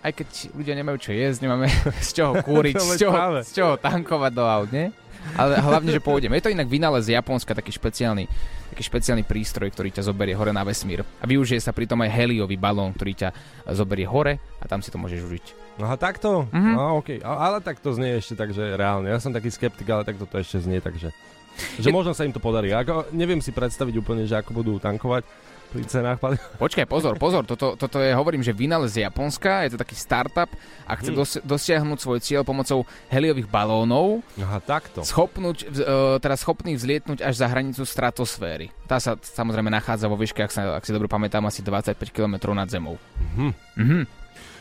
aj 0.05 0.13
keď 0.23 0.29
ľudia 0.55 0.75
nemajú 0.79 0.99
čo 1.03 1.11
jesť, 1.11 1.39
nemáme 1.43 1.67
z 2.07 2.11
čoho 2.15 2.33
kúriť, 2.45 2.75
z 2.79 3.07
čoho, 3.07 3.17
z 3.43 3.51
čoho 3.51 3.73
tankovať 3.81 4.33
do 4.33 4.45
aut, 4.47 4.71
nie? 4.71 4.93
Ale 5.35 5.59
hlavne, 5.59 5.91
že 5.91 5.99
pôjdeme. 5.99 6.39
Je 6.39 6.47
to 6.47 6.55
inak 6.55 6.71
vynález 6.71 7.11
z 7.11 7.19
Japonska, 7.19 7.51
taký 7.51 7.75
špeciálny, 7.75 8.31
taký 8.77 8.93
špeciálny 8.93 9.25
prístroj, 9.25 9.73
ktorý 9.73 9.89
ťa 9.89 10.13
zoberie 10.13 10.37
hore 10.37 10.53
na 10.53 10.61
vesmír. 10.61 11.01
A 11.01 11.25
využije 11.25 11.65
sa 11.65 11.73
pritom 11.73 11.97
aj 12.05 12.13
heliový 12.13 12.61
balón, 12.61 12.93
ktorý 12.93 13.25
ťa 13.25 13.33
zoberie 13.73 14.05
hore 14.05 14.37
a 14.61 14.69
tam 14.69 14.85
si 14.85 14.93
to 14.93 15.01
môžeš 15.01 15.25
užiť. 15.25 15.47
Aha, 15.81 15.97
takto? 15.97 16.45
Mhm. 16.53 16.73
No, 16.77 17.01
okay. 17.01 17.25
Ale 17.25 17.65
tak 17.65 17.81
to 17.81 17.97
znie 17.97 18.21
ešte 18.21 18.37
tak, 18.37 18.53
že 18.53 18.77
reálne. 18.77 19.09
Ja 19.09 19.17
som 19.17 19.33
taký 19.33 19.49
skeptik, 19.49 19.89
ale 19.89 20.05
tak 20.05 20.21
to 20.21 20.29
ešte 20.37 20.61
znie, 20.61 20.85
takže... 20.85 21.09
Že 21.81 21.89
možno 21.89 22.13
sa 22.13 22.29
im 22.29 22.37
to 22.37 22.41
podarí. 22.45 22.69
Ako, 22.77 23.09
neviem 23.17 23.41
si 23.41 23.49
predstaviť 23.49 23.97
úplne, 23.97 24.29
že 24.29 24.37
ako 24.37 24.61
budú 24.61 24.77
tankovať 24.77 25.25
pri 25.67 25.83
cenách 25.85 26.19
paliva. 26.19 26.43
Počkaj, 26.57 26.85
pozor, 26.85 27.15
pozor, 27.17 27.43
toto, 27.43 27.75
toto 27.75 27.99
je, 27.99 28.11
hovorím, 28.11 28.41
že 28.41 28.51
vynález 28.51 28.93
z 28.93 29.03
Japonska, 29.03 29.63
je 29.63 29.75
to 29.75 29.79
taký 29.79 29.95
startup 29.95 30.49
a 30.83 30.93
chce 30.95 31.11
Hm. 31.11 31.17
dos- 31.17 31.43
dosiahnuť 31.43 31.99
svoj 31.99 32.19
cieľ 32.19 32.43
pomocou 32.43 32.83
heliových 33.07 33.47
balónov, 33.47 34.23
Aha, 34.37 34.59
takto. 34.59 35.03
schopnúť, 35.03 35.57
uh, 35.67 36.17
teda 36.17 36.35
schopný 36.35 36.75
vzlietnúť 36.75 37.21
až 37.21 37.35
za 37.35 37.47
hranicu 37.47 37.83
stratosféry. 37.83 38.71
Tá 38.85 38.97
sa 38.97 39.15
samozrejme 39.15 39.69
nachádza 39.69 40.07
vo 40.07 40.15
výške, 40.15 40.41
ak, 40.41 40.53
sa, 40.53 40.63
ak 40.75 40.85
si 40.85 40.93
dobre 40.93 41.07
pamätám, 41.07 41.43
asi 41.43 41.61
25 41.61 42.11
km 42.11 42.35
nad 42.53 42.67
zemou. 42.67 42.97
Mhm. 43.35 43.51
Mhm. 43.77 44.01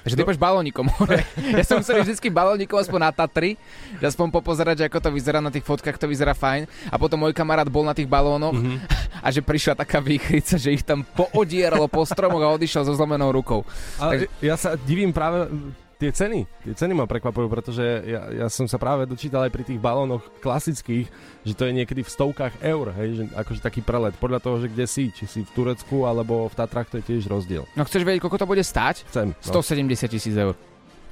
Takže 0.06 0.16
ty 0.16 0.22
no. 0.22 0.38
balónikom 0.38 0.86
hore. 1.02 1.26
Ja 1.58 1.66
som 1.66 1.82
chcel 1.82 2.06
vždycky 2.06 2.30
balónikom 2.30 2.78
aspoň 2.78 3.00
na 3.02 3.12
Tatry, 3.12 3.58
že 3.98 4.06
aspoň 4.06 4.30
popozerať, 4.30 4.86
že 4.86 4.86
ako 4.86 5.02
to 5.02 5.10
vyzerá 5.10 5.42
na 5.42 5.50
tých 5.50 5.66
fotkách, 5.66 5.98
to 5.98 6.06
vyzerá 6.06 6.38
fajn. 6.38 6.70
A 6.94 6.96
potom 7.02 7.18
môj 7.18 7.34
kamarát 7.34 7.66
bol 7.66 7.82
na 7.82 7.98
tých 7.98 8.06
balónoch 8.06 8.54
Mhm. 8.54 8.86
a 9.26 9.28
že 9.34 9.42
prišla 9.42 9.74
taká 9.82 9.98
výchrica, 9.98 10.62
že 10.62 10.70
ich 10.78 10.86
tam 10.86 11.02
poodieralo 11.02 11.90
po 11.90 12.06
stromoch 12.06 12.46
a 12.46 12.54
odišiel 12.54 12.86
so 12.86 12.94
zlomenou 12.94 13.34
rukou. 13.34 13.66
Ale 13.98 14.30
ja 14.46 14.54
sa 14.54 14.78
divím 14.78 15.10
práve 15.10 15.50
tie 16.00 16.12
ceny. 16.12 16.46
Tie 16.64 16.74
ceny 16.76 16.94
ma 16.94 17.08
prekvapujú, 17.08 17.48
pretože 17.48 17.84
ja, 18.06 18.46
ja 18.46 18.48
som 18.52 18.68
sa 18.68 18.76
práve 18.76 19.08
dočítal 19.08 19.48
aj 19.48 19.52
pri 19.52 19.64
tých 19.64 19.80
balónoch 19.80 20.24
klasických, 20.44 21.08
že 21.48 21.54
to 21.56 21.68
je 21.68 21.74
niekedy 21.74 22.04
v 22.04 22.10
stovkách 22.12 22.60
eur, 22.62 22.92
hej, 23.00 23.10
že 23.16 23.24
akože 23.34 23.62
taký 23.64 23.82
prelet. 23.82 24.16
Podľa 24.20 24.40
toho, 24.44 24.56
že 24.60 24.68
kde 24.72 24.86
si, 24.86 25.12
či 25.12 25.26
si 25.26 25.42
v 25.44 25.52
Turecku 25.56 26.04
alebo 26.04 26.48
v 26.52 26.56
Tatrách, 26.56 26.92
to 26.92 27.00
je 27.00 27.08
tiež 27.16 27.28
rozdiel. 27.32 27.64
No 27.80 27.88
chceš 27.88 28.04
vedieť, 28.04 28.22
koľko 28.24 28.42
to 28.44 28.50
bude 28.50 28.64
stáť? 28.64 29.08
Chcem. 29.08 29.32
No. 29.32 29.62
170 29.64 30.12
tisíc 30.12 30.36
eur. 30.36 30.56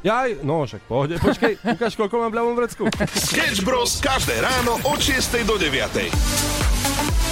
Jaj, 0.04 0.44
no 0.44 0.68
však 0.68 0.84
pohode, 0.84 1.16
počkej, 1.16 1.63
ukáž, 1.80 1.96
koľko 1.96 2.28
mám 2.28 2.32
v 2.36 2.38
ľavom 2.44 2.56
vrecku. 2.60 2.84
Sketch 3.16 3.63
Bros. 3.63 4.04
každé 4.04 4.36
ráno 4.44 4.75
od 4.84 5.00
6 5.00 5.48
do 5.48 5.56
9. 5.56 7.23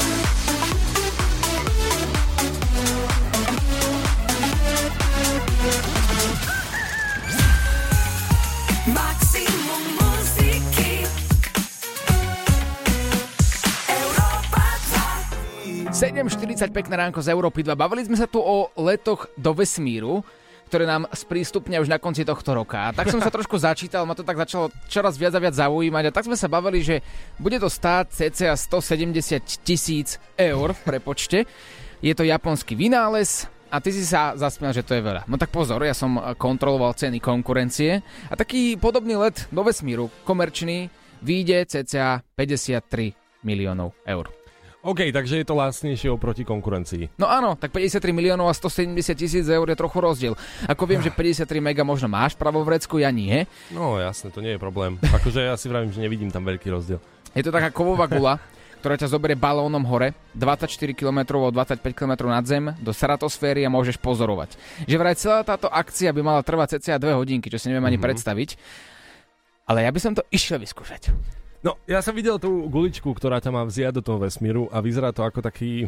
7.40 15.90 16.70
pekné 16.70 16.94
ránko 16.94 17.26
z 17.26 17.34
Európy 17.34 17.66
2. 17.66 17.74
Bavili 17.74 18.06
sme 18.06 18.14
sa 18.14 18.30
tu 18.30 18.38
o 18.38 18.70
letoch 18.78 19.26
do 19.34 19.58
vesmíru, 19.58 20.22
ktoré 20.70 20.86
nám 20.86 21.10
sprístupnia 21.10 21.82
už 21.82 21.90
na 21.90 21.98
konci 21.98 22.22
tohto 22.22 22.54
roka. 22.54 22.86
A 22.86 22.94
tak 22.94 23.10
som 23.10 23.18
sa 23.18 23.34
trošku 23.36 23.58
začítal, 23.58 24.06
ma 24.06 24.14
to 24.14 24.22
tak 24.22 24.38
začalo 24.38 24.70
čoraz 24.86 25.18
viac 25.18 25.34
a 25.34 25.42
viac 25.42 25.58
zaujímať 25.58 26.04
a 26.06 26.14
tak 26.14 26.30
sme 26.30 26.38
sa 26.38 26.46
bavili, 26.46 26.86
že 26.86 27.02
bude 27.42 27.58
to 27.58 27.66
stáť 27.66 28.14
cca 28.14 28.54
170 28.54 29.66
tisíc 29.66 30.22
eur 30.38 30.78
v 30.78 30.82
prepočte. 30.86 31.50
Je 32.06 32.14
to 32.14 32.22
japonský 32.22 32.78
vynález, 32.78 33.50
a 33.72 33.80
ty 33.80 33.96
si 33.96 34.04
sa 34.04 34.36
zasmial, 34.36 34.76
že 34.76 34.84
to 34.84 35.00
je 35.00 35.02
veľa. 35.02 35.32
No 35.32 35.40
tak 35.40 35.48
pozor, 35.48 35.80
ja 35.80 35.96
som 35.96 36.20
kontroloval 36.36 36.92
ceny 36.92 37.24
konkurencie 37.24 38.04
a 38.28 38.34
taký 38.36 38.76
podobný 38.76 39.16
let 39.16 39.48
do 39.48 39.64
vesmíru, 39.64 40.12
komerčný, 40.28 40.92
vyjde 41.24 41.72
cca 41.72 42.20
53 42.36 43.48
miliónov 43.48 43.96
eur. 44.04 44.41
OK, 44.82 45.14
takže 45.14 45.38
je 45.38 45.46
to 45.46 45.54
lacnejšie 45.54 46.10
oproti 46.10 46.42
konkurencii. 46.42 47.14
No 47.16 47.30
áno, 47.30 47.54
tak 47.54 47.70
53 47.70 48.02
miliónov 48.10 48.50
a 48.50 48.54
170 48.54 48.98
tisíc 49.14 49.46
eur 49.46 49.64
je 49.64 49.78
trochu 49.78 49.98
rozdiel. 49.98 50.34
Ako 50.66 50.84
viem, 50.84 50.98
že 50.98 51.14
53 51.14 51.46
mega 51.62 51.82
možno 51.82 52.08
máš 52.08 52.34
pravo 52.34 52.60
v 52.60 52.74
vrecku, 52.74 52.98
ja 52.98 53.14
nie. 53.14 53.46
No 53.70 53.96
jasne, 53.96 54.30
to 54.30 54.42
nie 54.42 54.54
je 54.54 54.60
problém. 54.60 54.98
Akože 55.18 55.44
ja 55.44 55.54
si 55.54 55.70
vravím, 55.70 55.90
že 55.90 56.02
nevidím 56.02 56.28
tam 56.28 56.42
veľký 56.42 56.68
rozdiel. 56.68 56.98
Je 57.32 57.46
to 57.46 57.54
taká 57.54 57.70
kovová 57.70 58.10
gula, 58.10 58.42
ktorá 58.82 58.98
ťa 58.98 59.14
zoberie 59.14 59.38
balónom 59.38 59.86
hore, 59.86 60.18
24 60.34 60.66
km 60.92 61.38
o 61.38 61.54
25 61.54 61.78
km 61.94 62.26
nad 62.26 62.42
zem, 62.44 62.74
do 62.82 62.90
stratosféry 62.90 63.62
a 63.62 63.70
môžeš 63.70 64.02
pozorovať. 64.02 64.58
Že 64.90 64.96
vraj 64.98 65.14
celá 65.14 65.46
táto 65.46 65.70
akcia 65.70 66.10
by 66.10 66.26
mala 66.26 66.42
trvať 66.42 66.82
cca 66.82 66.98
2 66.98 67.14
hodinky, 67.14 67.54
čo 67.54 67.62
si 67.62 67.70
neviem 67.70 67.86
ani 67.86 68.02
Mhm. 68.02 68.04
predstaviť. 68.04 68.50
Ale 69.70 69.86
ja 69.86 69.94
by 69.94 70.00
som 70.02 70.18
to 70.18 70.26
išiel 70.28 70.58
vyskúšať. 70.58 71.14
No, 71.62 71.78
ja 71.86 72.02
som 72.02 72.18
videl 72.18 72.42
tú 72.42 72.66
guličku, 72.66 73.14
ktorá 73.14 73.38
ťa 73.38 73.54
má 73.54 73.62
vziať 73.62 74.02
do 74.02 74.02
toho 74.02 74.18
vesmíru 74.18 74.66
a 74.74 74.82
vyzerá 74.82 75.14
to 75.14 75.22
ako 75.22 75.46
taký 75.46 75.86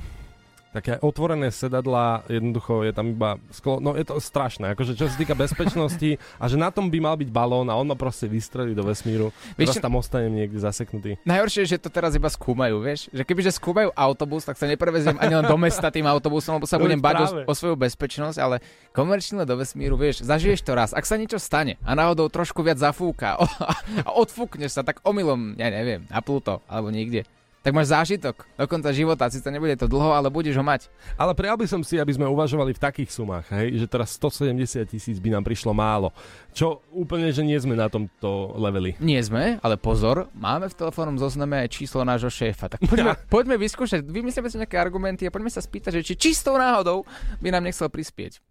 také 0.73 0.97
otvorené 1.05 1.53
sedadla, 1.53 2.25
jednoducho 2.25 2.81
je 2.81 2.91
tam 2.91 3.13
iba 3.13 3.37
sklo... 3.53 3.77
No 3.77 3.93
je 3.93 4.01
to 4.01 4.17
strašné, 4.17 4.73
akože 4.73 4.97
čo 4.97 5.05
sa 5.05 5.13
týka 5.13 5.37
bezpečnosti 5.37 6.17
a 6.41 6.45
že 6.49 6.57
na 6.57 6.73
tom 6.73 6.89
by 6.89 6.97
mal 6.97 7.15
byť 7.15 7.29
balón 7.29 7.69
a 7.69 7.77
on 7.77 7.85
ma 7.85 7.93
proste 7.93 8.25
vystrelí 8.25 8.73
do 8.73 8.81
vesmíru. 8.81 9.29
Vieš, 9.53 9.77
Teraz 9.77 9.85
tam 9.85 9.93
ostanem 10.01 10.33
niekde 10.33 10.57
zaseknutý. 10.57 11.21
Najhoršie 11.29 11.69
je, 11.69 11.77
že 11.77 11.83
to 11.85 11.93
teraz 11.93 12.17
iba 12.17 12.25
skúmajú, 12.25 12.81
vieš? 12.81 13.05
Že 13.13 13.21
kebyže 13.21 13.51
skúmajú 13.53 13.93
autobus, 13.93 14.49
tak 14.49 14.57
sa 14.57 14.65
nepreveziem 14.65 15.21
ani 15.21 15.37
len 15.37 15.45
do 15.45 15.57
mesta 15.61 15.93
tým 15.93 16.09
autobusom, 16.09 16.57
lebo 16.57 16.65
sa 16.65 16.81
budem 16.81 16.97
bať 16.97 17.15
o, 17.21 17.25
o 17.45 17.53
svoju 17.53 17.77
bezpečnosť, 17.77 18.37
ale 18.41 18.65
komerčný 18.97 19.45
let 19.45 19.49
do 19.49 19.61
vesmíru, 19.61 19.93
vieš, 19.93 20.25
zažiješ 20.25 20.65
to 20.65 20.73
raz. 20.73 20.89
Ak 20.97 21.05
sa 21.05 21.21
niečo 21.21 21.37
stane 21.37 21.77
a 21.85 21.93
náhodou 21.93 22.25
trošku 22.33 22.65
viac 22.65 22.81
zafúka 22.81 23.37
o, 23.37 23.45
a 24.07 24.09
odfúkneš 24.17 24.73
sa, 24.73 24.81
tak 24.81 25.05
omylom, 25.05 25.53
ja 25.61 25.69
neviem, 25.69 26.09
na 26.09 26.17
Pluto 26.25 26.65
alebo 26.65 26.89
niekde, 26.89 27.29
tak 27.63 27.71
máš 27.71 27.95
zážitok 27.95 28.43
do 28.59 28.67
konca 28.67 28.91
života, 28.91 29.31
síce 29.31 29.47
nebude 29.47 29.79
to 29.79 29.87
dlho, 29.87 30.11
ale 30.11 30.27
budeš 30.27 30.59
ho 30.59 30.65
mať. 30.67 30.91
Ale 31.15 31.31
prijal 31.31 31.55
by 31.55 31.63
som 31.63 31.79
si, 31.79 31.95
aby 31.95 32.11
sme 32.11 32.27
uvažovali 32.27 32.75
v 32.75 32.83
takých 32.83 33.15
sumách, 33.15 33.47
hej, 33.55 33.79
že 33.79 33.87
teraz 33.87 34.19
170 34.19 34.83
tisíc 34.83 35.17
by 35.23 35.39
nám 35.39 35.47
prišlo 35.47 35.71
málo. 35.71 36.11
Čo 36.51 36.83
úplne, 36.91 37.31
že 37.31 37.39
nie 37.39 37.55
sme 37.55 37.79
na 37.79 37.87
tomto 37.87 38.59
leveli. 38.59 38.99
Nie 38.99 39.23
sme, 39.23 39.63
ale 39.63 39.79
pozor, 39.79 40.27
máme 40.35 40.67
v 40.67 40.75
telefónnom 40.75 41.15
zozname 41.15 41.63
aj 41.63 41.71
číslo 41.71 42.03
nášho 42.03 42.27
šéfa. 42.29 42.67
Tak 42.67 42.83
poďme, 42.83 43.15
poďme 43.31 43.55
vyskúšať, 43.55 44.03
vymyslíme 44.03 44.51
si 44.51 44.59
nejaké 44.59 44.75
argumenty 44.75 45.23
a 45.23 45.31
poďme 45.31 45.47
sa 45.47 45.63
spýtať, 45.63 46.03
že 46.03 46.13
či 46.13 46.13
čistou 46.19 46.59
náhodou 46.59 47.07
by 47.39 47.47
nám 47.47 47.63
nechcel 47.63 47.87
prispieť. 47.87 48.43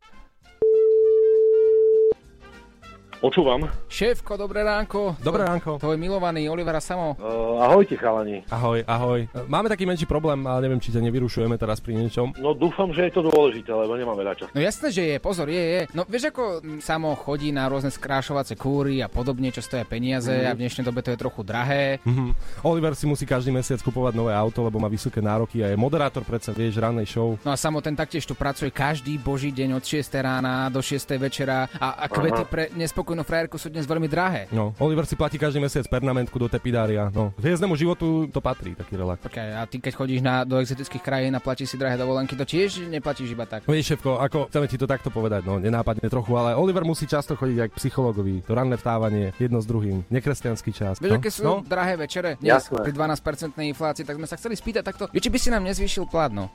Počúvam. 3.22 3.70
Šéfko, 3.87 4.35
dobré 4.35 4.66
ránko. 4.66 5.14
Dobré 5.22 5.46
ránko. 5.46 5.78
Tvoj 5.78 5.94
milovaný 5.94 6.50
Olivera 6.50 6.82
Samo. 6.82 7.14
Uh, 7.22 7.54
ahojte 7.62 7.94
chalani. 7.94 8.42
Ahoj, 8.50 8.82
ahoj. 8.82 9.30
Máme 9.46 9.70
taký 9.70 9.87
menší 9.87 10.11
problém, 10.11 10.42
ale 10.42 10.66
neviem, 10.66 10.82
či 10.82 10.90
ťa 10.90 10.98
nevyrušujeme 11.06 11.54
teraz 11.54 11.78
pri 11.78 12.02
niečom. 12.02 12.35
No 12.42 12.50
dúfam, 12.50 12.90
že 12.90 13.06
je 13.06 13.14
to 13.14 13.22
dôležité, 13.22 13.70
lebo 13.70 13.94
nemám 13.94 14.18
veľa 14.18 14.35
času. 14.35 14.50
No 14.50 14.58
jasné, 14.58 14.90
že 14.90 15.02
je, 15.06 15.16
pozor, 15.22 15.46
je, 15.46 15.62
je. 15.62 15.80
No 15.94 16.02
vieš, 16.02 16.35
ako 16.35 16.66
mm, 16.66 16.82
Samo 16.82 17.14
chodí 17.14 17.54
na 17.54 17.70
rôzne 17.70 17.94
skrášovacie 17.94 18.58
kúry 18.58 18.98
a 18.98 19.06
podobne, 19.06 19.54
čo 19.54 19.62
stoja 19.62 19.87
peniaze 19.87 20.35
Mhm. 20.35 20.46
a 20.50 20.56
v 20.58 20.61
dnešnej 20.66 20.82
dobe 20.82 21.06
to 21.06 21.14
je 21.14 21.22
trochu 21.22 21.46
drahé. 21.46 22.02
Mhm. 22.02 22.35
Oliver 22.66 22.98
si 22.98 23.06
musí 23.06 23.22
každý 23.22 23.54
mesiac 23.54 23.78
kupovať 23.78 24.18
nové 24.18 24.35
auto, 24.35 24.66
lebo 24.66 24.82
má 24.82 24.90
vysoké 24.90 25.22
nároky 25.22 25.62
a 25.62 25.70
je 25.70 25.78
moderátor 25.78 26.26
predsa, 26.26 26.50
vieš, 26.50 26.74
rannej 26.82 27.06
show. 27.06 27.38
No 27.46 27.54
a 27.54 27.56
Samo 27.56 27.78
ten 27.78 27.94
taktiež 27.94 28.26
tu 28.26 28.35
pracuje 28.35 28.74
každý 28.74 29.14
boží 29.14 29.54
deň 29.54 29.78
od 29.78 29.85
6 29.87 30.11
rána 30.18 30.66
do 30.74 30.82
6 30.82 31.06
večera 31.22 31.70
a, 31.78 32.02
a 32.02 32.11
kvety 32.11 32.42
Aha. 32.42 32.50
pre 32.50 32.64
nespokojnú 33.12 33.29
frajerku 33.29 33.57
sú 33.61 33.68
dnes 33.68 33.85
veľmi 33.85 34.09
drahé. 34.09 34.48
No, 34.48 34.72
Oliver 34.81 35.05
si 35.05 35.12
platí 35.12 35.37
každý 35.37 35.61
mesiac 35.61 35.85
pernamentku 35.85 36.33
do 36.40 36.48
tepidária. 36.48 37.12
No, 37.12 37.37
hviezdnemu 37.37 37.77
životu 37.77 38.25
to 38.33 38.40
patrí, 38.40 38.72
taký 38.72 38.96
relax. 38.96 39.20
Počkaj, 39.20 39.48
a 39.53 39.62
ty 39.68 39.77
keď 39.85 39.92
chodíš 39.92 40.20
na, 40.25 40.48
do 40.48 40.57
exotických 40.57 41.05
krajín 41.05 41.37
a 41.37 41.40
platíš 41.44 41.75
si 41.75 41.77
drahé 41.77 42.01
dovolenky, 42.01 42.33
to 42.33 42.48
tiež 42.48 42.88
neplatíš 42.88 43.37
iba 43.37 43.44
tak. 43.44 43.68
Vieš, 43.68 43.96
šéfko, 43.96 44.16
ako 44.16 44.48
chceme 44.48 44.66
ti 44.66 44.81
to 44.81 44.88
takto 44.88 45.12
povedať, 45.12 45.44
no 45.44 45.61
nenápadne 45.61 46.09
trochu, 46.09 46.33
ale 46.33 46.57
Oliver 46.57 46.88
musí 46.88 47.05
často 47.05 47.37
chodiť 47.37 47.59
aj 47.61 47.68
k 47.68 47.75
psychologovi. 47.77 48.35
To 48.48 48.57
ranné 48.57 48.81
vstávanie, 48.81 49.37
jedno 49.37 49.61
s 49.61 49.68
druhým, 49.68 50.09
nekresťanský 50.09 50.70
čas. 50.72 50.96
Vieš, 50.96 51.12
no? 51.12 51.20
aké 51.20 51.29
sú 51.29 51.42
no? 51.44 51.55
drahé 51.61 52.01
večere? 52.01 52.40
Dnes 52.40 52.64
Jasné. 52.64 52.81
pri 52.81 52.92
12% 52.96 53.53
inflácii, 53.77 54.05
tak 54.09 54.16
sme 54.16 54.25
sa 54.25 54.40
chceli 54.40 54.57
spýtať 54.57 54.83
takto, 54.88 55.05
či 55.12 55.29
by 55.29 55.38
si 55.38 55.48
nám 55.53 55.68
nezvýšil 55.68 56.09
plat, 56.09 56.33
no. 56.33 56.48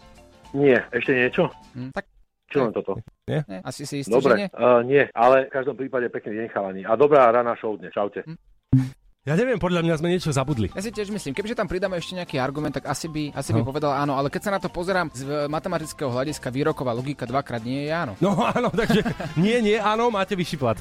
Nie, 0.56 0.80
ešte 0.96 1.12
niečo? 1.12 1.52
Hm, 1.76 1.92
tak 1.92 2.17
Čo 2.48 2.64
len 2.64 2.72
toto? 2.72 2.96
Nie? 3.28 3.44
ne, 3.44 3.60
asi 3.60 3.84
si 3.84 4.02
istý, 4.02 4.12
že 4.14 4.32
nie? 4.34 4.48
Dobre, 4.48 4.56
uh, 4.56 4.80
nie, 4.82 5.04
ale 5.12 5.48
v 5.48 5.52
každom 5.52 5.76
prípade 5.76 6.08
pekný 6.08 6.44
deň 6.44 6.48
chalani. 6.50 6.82
A 6.88 6.96
dobrá 6.96 7.28
rána 7.28 7.60
show 7.60 7.76
dnes. 7.76 7.92
Čaute. 7.92 8.24
Ja 9.28 9.36
neviem, 9.36 9.60
podľa 9.60 9.84
mňa 9.84 10.00
sme 10.00 10.08
niečo 10.08 10.32
zabudli. 10.32 10.72
Ja 10.72 10.80
si 10.80 10.88
tiež 10.88 11.12
myslím, 11.12 11.36
kebyže 11.36 11.60
tam 11.60 11.68
pridáme 11.68 12.00
ešte 12.00 12.16
nejaký 12.16 12.40
argument, 12.40 12.72
tak 12.72 12.88
asi 12.88 13.12
by, 13.12 13.36
asi 13.36 13.52
by 13.52 13.60
No. 13.60 13.68
povedal 13.68 13.92
áno, 13.92 14.16
ale 14.16 14.32
keď 14.32 14.40
sa 14.48 14.52
na 14.56 14.60
to 14.64 14.72
pozerám 14.72 15.12
z 15.12 15.28
e, 15.28 15.52
matematického 15.52 16.08
hľadiska, 16.08 16.48
výroková 16.48 16.96
logika 16.96 17.28
dvakrát 17.28 17.60
nie 17.60 17.84
je 17.84 17.92
áno. 17.92 18.16
No 18.24 18.40
áno, 18.40 18.72
takže 18.72 19.04
nie, 19.36 19.60
nie, 19.60 19.76
áno, 19.76 20.08
máte 20.08 20.32
vyšší 20.40 20.56
plat. 20.56 20.80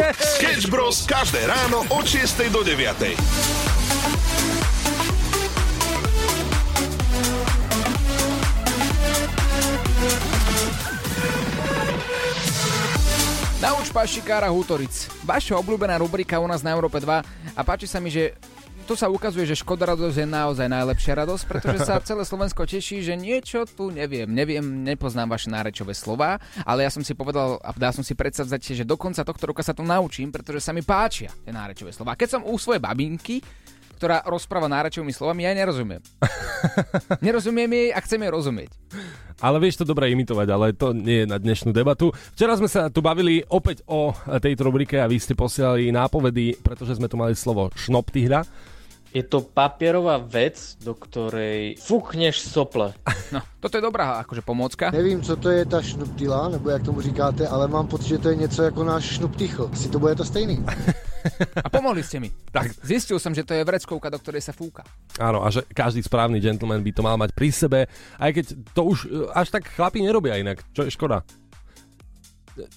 Yeah! 0.00 0.16
Sketch 0.16 0.72
Bros. 0.72 1.04
každé 1.04 1.44
ráno 1.44 1.84
od 1.92 2.08
6 2.08 2.48
do 2.48 2.64
9. 2.64 3.73
Nauč 13.64 13.96
pašikára 13.96 14.52
Hutoric. 14.52 15.08
Vaša 15.24 15.56
obľúbená 15.56 15.96
rubrika 15.96 16.36
u 16.36 16.44
nás 16.44 16.60
na 16.60 16.76
Európe 16.76 17.00
2 17.00 17.56
a 17.56 17.60
páči 17.64 17.88
sa 17.88 17.96
mi, 17.96 18.12
že 18.12 18.36
tu 18.84 18.92
sa 18.92 19.08
ukazuje, 19.08 19.48
že 19.48 19.56
Škoda 19.56 19.88
radosť 19.88 20.20
je 20.20 20.28
naozaj 20.28 20.68
najlepšia 20.68 21.24
radosť, 21.24 21.44
pretože 21.48 21.88
sa 21.88 21.96
celé 22.04 22.28
Slovensko 22.28 22.68
teší, 22.68 23.00
že 23.00 23.16
niečo 23.16 23.64
tu 23.64 23.88
neviem, 23.88 24.28
neviem, 24.28 24.60
nepoznám 24.60 25.32
vaše 25.32 25.48
nárečové 25.48 25.96
slova, 25.96 26.36
ale 26.68 26.84
ja 26.84 26.92
som 26.92 27.00
si 27.00 27.16
povedal 27.16 27.56
a 27.64 27.72
dá 27.72 27.88
som 27.88 28.04
si 28.04 28.12
predsavzať, 28.12 28.76
že 28.76 28.84
do 28.84 29.00
konca 29.00 29.24
tohto 29.24 29.48
roka 29.48 29.64
sa 29.64 29.72
to 29.72 29.80
naučím, 29.80 30.28
pretože 30.28 30.60
sa 30.60 30.76
mi 30.76 30.84
páčia 30.84 31.32
tie 31.32 31.48
nárečové 31.48 31.96
slova. 31.96 32.20
Keď 32.20 32.28
som 32.36 32.42
u 32.44 32.60
svojej 32.60 32.84
babinky, 32.84 33.40
ktorá 33.94 34.26
rozpráva 34.26 34.66
nárečovými 34.66 35.14
slovami, 35.14 35.46
ja 35.46 35.54
jej 35.54 35.58
nerozumiem. 35.62 36.02
nerozumiem 37.26 37.70
jej 37.70 37.88
a 37.94 37.98
chcem 38.02 38.20
jej 38.20 38.32
rozumieť. 38.34 38.70
Ale 39.42 39.58
vieš 39.58 39.82
to 39.82 39.88
dobre 39.88 40.10
imitovať, 40.14 40.46
ale 40.50 40.66
to 40.74 40.94
nie 40.94 41.24
je 41.24 41.26
na 41.26 41.38
dnešnú 41.42 41.74
debatu. 41.74 42.14
Včera 42.38 42.54
sme 42.54 42.70
sa 42.70 42.86
tu 42.90 43.02
bavili 43.02 43.42
opäť 43.50 43.82
o 43.90 44.14
tejto 44.38 44.66
rubrike 44.70 44.98
a 45.02 45.10
vy 45.10 45.18
ste 45.18 45.34
posielali 45.34 45.90
nápovedy, 45.90 46.58
pretože 46.62 46.98
sme 46.98 47.10
tu 47.10 47.18
mali 47.18 47.34
slovo 47.34 47.70
šnoptihra. 47.74 48.46
Je 49.14 49.22
to 49.22 49.46
papierová 49.46 50.18
vec, 50.18 50.58
do 50.82 50.90
ktorej 50.98 51.78
fúkneš 51.78 52.42
sople. 52.50 52.90
No, 53.30 53.38
toto 53.62 53.78
je 53.78 53.82
dobrá 53.86 54.18
akože 54.26 54.42
pomôcka. 54.42 54.90
Nevím, 54.90 55.22
co 55.22 55.38
to 55.38 55.54
je 55.54 55.62
ta 55.62 55.78
šnuptila, 55.78 56.50
nebo 56.50 56.70
jak 56.70 56.82
tomu 56.82 56.98
říkáte, 56.98 57.46
ale 57.46 57.70
mám 57.70 57.86
pocit, 57.86 58.08
že 58.08 58.18
to 58.18 58.28
je 58.28 58.36
něco 58.36 58.62
jako 58.62 58.84
náš 58.84 59.04
šnuptichl. 59.04 59.70
Si 59.74 59.88
to 59.88 59.98
bude 59.98 60.14
to 60.14 60.24
stejný. 60.24 60.58
A 61.58 61.68
pomohli 61.72 62.04
ste 62.04 62.20
mi. 62.20 62.28
Tak. 62.52 62.70
Zistil 62.84 63.16
som, 63.18 63.32
že 63.32 63.42
to 63.42 63.56
je 63.56 63.64
vreckovka, 63.64 64.12
do 64.12 64.18
ktorej 64.20 64.44
sa 64.44 64.52
fúka. 64.52 64.84
Áno, 65.16 65.42
a 65.44 65.48
že 65.48 65.64
každý 65.72 66.04
správny 66.04 66.38
gentleman 66.38 66.84
by 66.84 66.92
to 66.92 67.02
mal 67.02 67.16
mať 67.16 67.30
pri 67.32 67.48
sebe, 67.50 67.80
aj 68.20 68.30
keď 68.30 68.44
to 68.76 68.82
už 68.84 68.98
e, 69.06 69.28
až 69.32 69.48
tak 69.54 69.68
chlapi 69.72 70.04
nerobia 70.04 70.36
inak, 70.36 70.60
čo 70.76 70.84
je 70.84 70.92
škoda. 70.92 71.24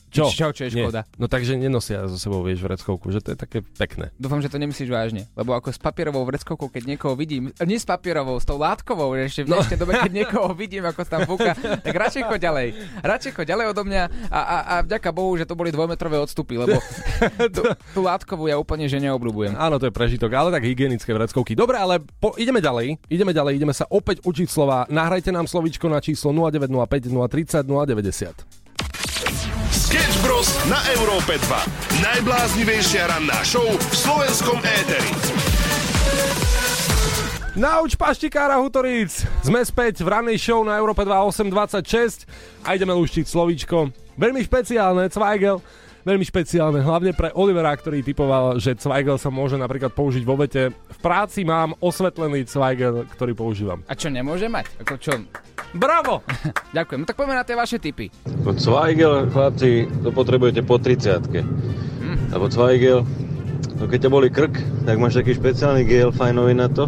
Čo? 0.10 0.30
Čo, 0.34 0.50
čo 0.52 0.62
je 0.66 0.72
Nie. 0.74 0.90
škoda? 0.90 1.06
No 1.22 1.30
takže 1.30 1.54
nenosia 1.56 2.10
so 2.10 2.18
sebou, 2.18 2.42
vieš, 2.42 2.66
vreckovku, 2.66 3.14
že 3.14 3.22
to 3.22 3.34
je 3.34 3.38
také 3.38 3.62
pekné. 3.62 4.10
Dúfam, 4.18 4.42
že 4.42 4.50
to 4.50 4.58
nemyslíš 4.58 4.90
vážne, 4.90 5.30
lebo 5.38 5.54
ako 5.54 5.70
s 5.70 5.80
papierovou 5.80 6.26
vreckovkou, 6.26 6.68
keď 6.74 6.84
niekoho 6.98 7.14
vidím, 7.14 7.54
a 7.58 7.64
nie 7.64 7.78
s 7.78 7.86
papierovou, 7.86 8.42
s 8.42 8.46
tou 8.46 8.58
látkovou, 8.58 9.14
ešte 9.14 9.46
v 9.46 9.54
dnešnej 9.54 9.78
dobe, 9.78 9.94
keď 9.94 10.12
niekoho 10.12 10.50
vidím, 10.58 10.84
ako 10.90 11.02
tam 11.06 11.22
fúka, 11.30 11.54
tak 11.58 11.94
radšej 11.94 12.26
choď 12.26 12.40
ďalej. 12.50 12.68
Radšej 13.06 13.32
choď 13.38 13.46
ďalej 13.54 13.66
odo 13.72 13.84
mňa 13.86 14.04
a, 14.34 14.40
a, 14.42 14.58
a 14.58 14.76
vďaka 14.82 15.10
Bohu, 15.14 15.38
že 15.38 15.46
to 15.46 15.54
boli 15.54 15.70
dvojmetrové 15.70 16.18
odstupy, 16.18 16.58
lebo 16.58 16.82
tú, 17.56 17.62
tú 17.94 18.00
látkovú 18.02 18.50
ja 18.50 18.58
úplne 18.58 18.90
že 18.90 18.98
neobľúbujem. 18.98 19.54
Áno, 19.54 19.78
to 19.78 19.90
je 19.90 19.94
prežitok, 19.94 20.34
ale 20.34 20.50
tak 20.50 20.66
hygienické 20.66 21.14
vreckovky. 21.14 21.54
Dobre, 21.54 21.78
ale 21.78 22.02
po, 22.18 22.34
ideme 22.40 22.64
ďalej, 22.64 22.98
ideme 23.12 23.32
ďalej, 23.36 23.54
ideme 23.62 23.74
sa 23.76 23.86
opäť 23.90 24.24
učiť 24.26 24.48
slova. 24.50 24.88
Nahrajte 24.90 25.30
nám 25.30 25.46
slovíčko 25.46 25.86
na 25.92 26.02
číslo 26.02 26.34
0905 26.34 27.12
030 27.14 27.68
090. 27.68 28.67
Sketch 29.88 30.20
Bros. 30.20 30.52
na 30.68 30.84
Európe 31.00 31.40
2. 31.40 32.04
Najbláznivejšia 32.04 33.08
ranná 33.08 33.40
show 33.48 33.64
v 33.64 33.96
slovenskom 33.96 34.60
éteri. 34.60 35.08
Nauč 37.56 37.96
paštikára 37.96 38.60
Hutoríc! 38.60 39.24
Sme 39.48 39.64
späť 39.64 40.04
v 40.04 40.12
ranej 40.12 40.44
show 40.44 40.60
na 40.68 40.76
Európe 40.76 41.08
2 41.08 41.32
826 41.32 42.28
a 42.68 42.76
ideme 42.76 42.92
luštiť 43.00 43.32
slovíčko. 43.32 43.88
Veľmi 44.20 44.44
špeciálne, 44.44 45.08
Zweigel. 45.08 45.64
Veľmi 46.08 46.24
špeciálne, 46.24 46.80
hlavne 46.80 47.12
pre 47.12 47.36
Olivera, 47.36 47.76
ktorý 47.76 48.00
typoval, 48.00 48.64
že 48.64 48.80
Zweigel 48.80 49.20
sa 49.20 49.28
môže 49.28 49.60
napríklad 49.60 49.92
použiť 49.92 50.24
vo 50.24 50.40
vete. 50.40 50.72
V 50.72 51.00
práci 51.04 51.44
mám 51.44 51.76
osvetlený 51.84 52.48
Zweigel, 52.48 53.04
ktorý 53.12 53.36
používam. 53.36 53.84
A 53.92 53.92
čo 53.92 54.08
nemôže 54.08 54.48
mať? 54.48 54.72
Ako 54.88 54.96
čo? 54.96 55.12
Bravo! 55.76 56.24
Ďakujem. 56.78 57.04
No 57.04 57.08
tak 57.12 57.20
poďme 57.20 57.36
na 57.36 57.44
tie 57.44 57.60
vaše 57.60 57.76
tipy. 57.76 58.08
Zweigel, 58.56 59.28
chlapci, 59.36 59.84
to 60.00 60.16
potrebujete 60.16 60.64
po 60.64 60.80
30 60.80 61.28
Lebo 62.32 62.48
Zweigel, 62.48 63.04
no 63.76 63.84
keď 63.92 64.08
ťa 64.08 64.12
boli 64.16 64.32
krk, 64.32 64.88
tak 64.88 64.96
máš 65.04 65.20
taký 65.20 65.36
špeciálny 65.36 65.84
gel 65.84 66.16
fajnový 66.16 66.56
na 66.56 66.72
to, 66.72 66.88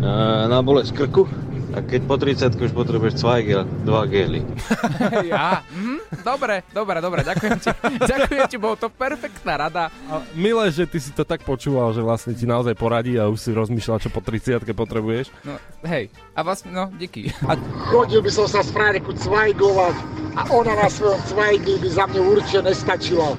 a 0.00 0.48
na 0.48 0.64
bolesť 0.64 0.96
krku. 0.96 1.28
A 1.76 1.84
keď 1.84 2.00
po 2.08 2.16
30 2.16 2.56
už 2.56 2.72
potrebuješ 2.72 3.20
Zweigel, 3.20 3.68
dva 3.84 4.08
gely. 4.08 4.40
ja? 5.28 5.60
Dobre, 6.10 6.66
dobre, 6.74 6.98
dobre, 6.98 7.20
ďakujem 7.22 7.56
ti. 7.62 7.70
ďakujem 8.12 8.42
ti, 8.50 8.56
bolo 8.58 8.74
to 8.74 8.90
perfektná 8.90 9.54
rada. 9.54 9.94
A 10.10 10.26
milé, 10.34 10.74
že 10.74 10.82
ty 10.90 10.98
si 10.98 11.14
to 11.14 11.22
tak 11.22 11.46
počúval, 11.46 11.94
že 11.94 12.02
vlastne 12.02 12.34
ti 12.34 12.50
naozaj 12.50 12.74
poradí 12.74 13.14
a 13.14 13.30
už 13.30 13.38
si 13.38 13.50
rozmýšľal, 13.54 14.02
čo 14.02 14.10
po 14.10 14.18
30 14.18 14.66
potrebuješ. 14.74 15.30
No, 15.46 15.54
hej, 15.86 16.10
a 16.34 16.40
vlastne, 16.42 16.74
no, 16.74 16.90
díky. 16.98 17.30
A 17.46 17.54
Chodil 17.94 18.18
by 18.26 18.30
som 18.34 18.46
sa 18.50 18.66
z 18.66 18.74
frajerku 18.74 19.14
cvajgovať 19.14 19.94
a 20.34 20.42
ona 20.50 20.74
na 20.74 20.88
svojom 20.90 21.18
cvajgi 21.30 21.78
by 21.78 21.88
za 21.88 22.04
mňa 22.10 22.20
určite 22.26 22.60
nestačila. 22.66 23.28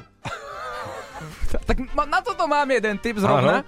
Tak 1.52 1.76
na 2.08 2.24
toto 2.24 2.48
mám 2.48 2.64
jeden 2.64 2.96
tip 2.96 3.20
zrovna. 3.20 3.60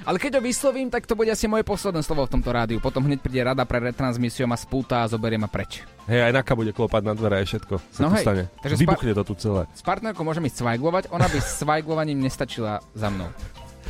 Ale 0.00 0.16
keď 0.16 0.40
ho 0.40 0.42
vyslovím, 0.42 0.88
tak 0.88 1.04
to 1.04 1.12
bude 1.12 1.28
asi 1.28 1.44
moje 1.44 1.60
posledné 1.60 2.00
slovo 2.00 2.24
v 2.24 2.32
tomto 2.32 2.50
rádiu. 2.50 2.78
Potom 2.78 3.04
hneď 3.04 3.20
príde 3.20 3.44
rada 3.44 3.62
pre 3.64 3.80
retransmisiu, 3.80 4.48
ma 4.48 4.56
spúta 4.56 5.04
a 5.04 5.10
zoberie 5.10 5.36
ma 5.36 5.46
preč. 5.46 5.84
hej, 6.08 6.20
aj 6.24 6.32
Naka 6.32 6.52
bude 6.54 6.72
klopať 6.72 7.02
na 7.04 7.12
dvere, 7.12 7.40
aj 7.40 7.46
všetko 7.46 7.74
sa 7.90 8.00
No 8.00 8.08
hej, 8.10 8.24
stane. 8.24 8.42
takže 8.60 8.76
Vybuchne 8.78 9.12
to 9.12 9.24
tu 9.28 9.34
celé. 9.36 9.68
S 9.70 9.84
partnerkou 9.84 10.24
môžem 10.24 10.44
ísť 10.44 10.64
svajglovať, 10.64 11.04
ona 11.10 11.26
by 11.26 11.38
s 11.38 11.60
svajglovaním 11.60 12.18
nestačila 12.18 12.80
za 12.92 13.08
mnou. 13.08 13.28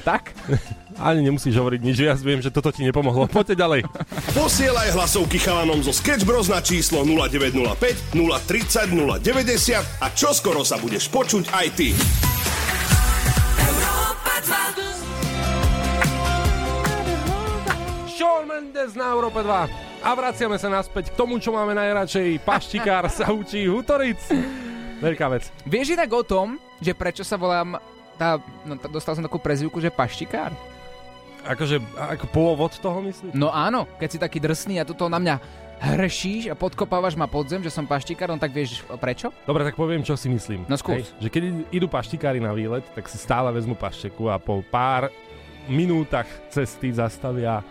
Tak? 0.00 0.32
Ani 0.98 1.20
nemusíš 1.20 1.54
hovoriť 1.54 1.80
nič, 1.84 1.96
ja 2.00 2.16
viem, 2.16 2.40
že 2.40 2.48
toto 2.48 2.72
ti 2.72 2.82
nepomohlo. 2.82 3.28
Poďte 3.32 3.60
ďalej. 3.60 3.80
Posielaj 4.32 4.96
hlasovky 4.96 5.36
chalanom 5.36 5.84
zo 5.84 5.92
Sketch 5.92 6.24
Bros 6.24 6.48
na 6.48 6.58
číslo 6.58 7.04
0905 7.04 8.16
030 8.16 8.96
090 9.20 9.76
a 10.00 10.06
čoskoro 10.10 10.64
sa 10.64 10.80
budeš 10.80 11.06
počuť 11.06 11.52
aj 11.52 11.66
ty. 11.76 11.92
Shawn 18.20 18.44
Mendes 18.44 18.92
na 18.92 19.16
Európe 19.16 19.40
2. 19.40 20.04
A 20.04 20.10
vraciame 20.12 20.60
sa 20.60 20.68
naspäť 20.68 21.08
k 21.08 21.16
tomu, 21.16 21.40
čo 21.40 21.56
máme 21.56 21.72
najradšej. 21.72 22.44
Paštikár 22.44 23.08
sa 23.16 23.32
učí 23.32 23.64
Hutoric. 23.64 24.20
Veľká 25.00 25.32
vec. 25.32 25.48
Vieš 25.64 25.96
inak 25.96 26.12
o 26.12 26.20
tom, 26.20 26.60
že 26.84 26.92
prečo 26.92 27.24
sa 27.24 27.40
volám 27.40 27.80
tá, 28.20 28.36
no, 28.68 28.76
tá, 28.76 28.92
dostal 28.92 29.16
som 29.16 29.24
takú 29.24 29.40
prezivku, 29.40 29.80
že 29.80 29.88
paštikár? 29.88 30.52
Akože, 31.48 31.80
ako 31.96 32.28
pôvod 32.28 32.76
toho 32.76 33.00
myslíš? 33.08 33.32
No 33.32 33.48
áno, 33.48 33.88
keď 33.96 34.08
si 34.12 34.18
taký 34.20 34.36
drsný 34.36 34.76
a 34.76 34.84
tuto 34.84 35.08
na 35.08 35.16
mňa 35.16 35.40
hrešíš 35.80 36.52
a 36.52 36.54
podkopávaš 36.60 37.16
ma 37.16 37.24
pod 37.24 37.48
zem, 37.48 37.64
že 37.64 37.72
som 37.72 37.88
paštikár, 37.88 38.28
no 38.28 38.36
tak 38.36 38.52
vieš 38.52 38.84
prečo? 39.00 39.32
Dobre, 39.48 39.64
tak 39.64 39.80
poviem, 39.80 40.04
čo 40.04 40.12
si 40.20 40.28
myslím. 40.28 40.68
No 40.68 40.76
skús. 40.76 41.08
Hej, 41.08 41.24
že 41.24 41.28
keď 41.32 41.72
idú 41.72 41.88
paštikári 41.88 42.36
na 42.36 42.52
výlet, 42.52 42.84
tak 42.92 43.08
si 43.08 43.16
stále 43.16 43.48
vezmu 43.48 43.80
pašteku 43.80 44.28
a 44.28 44.36
po 44.36 44.60
pár 44.60 45.08
minútach 45.72 46.28
cesty 46.52 46.92
zastavia 46.92 47.64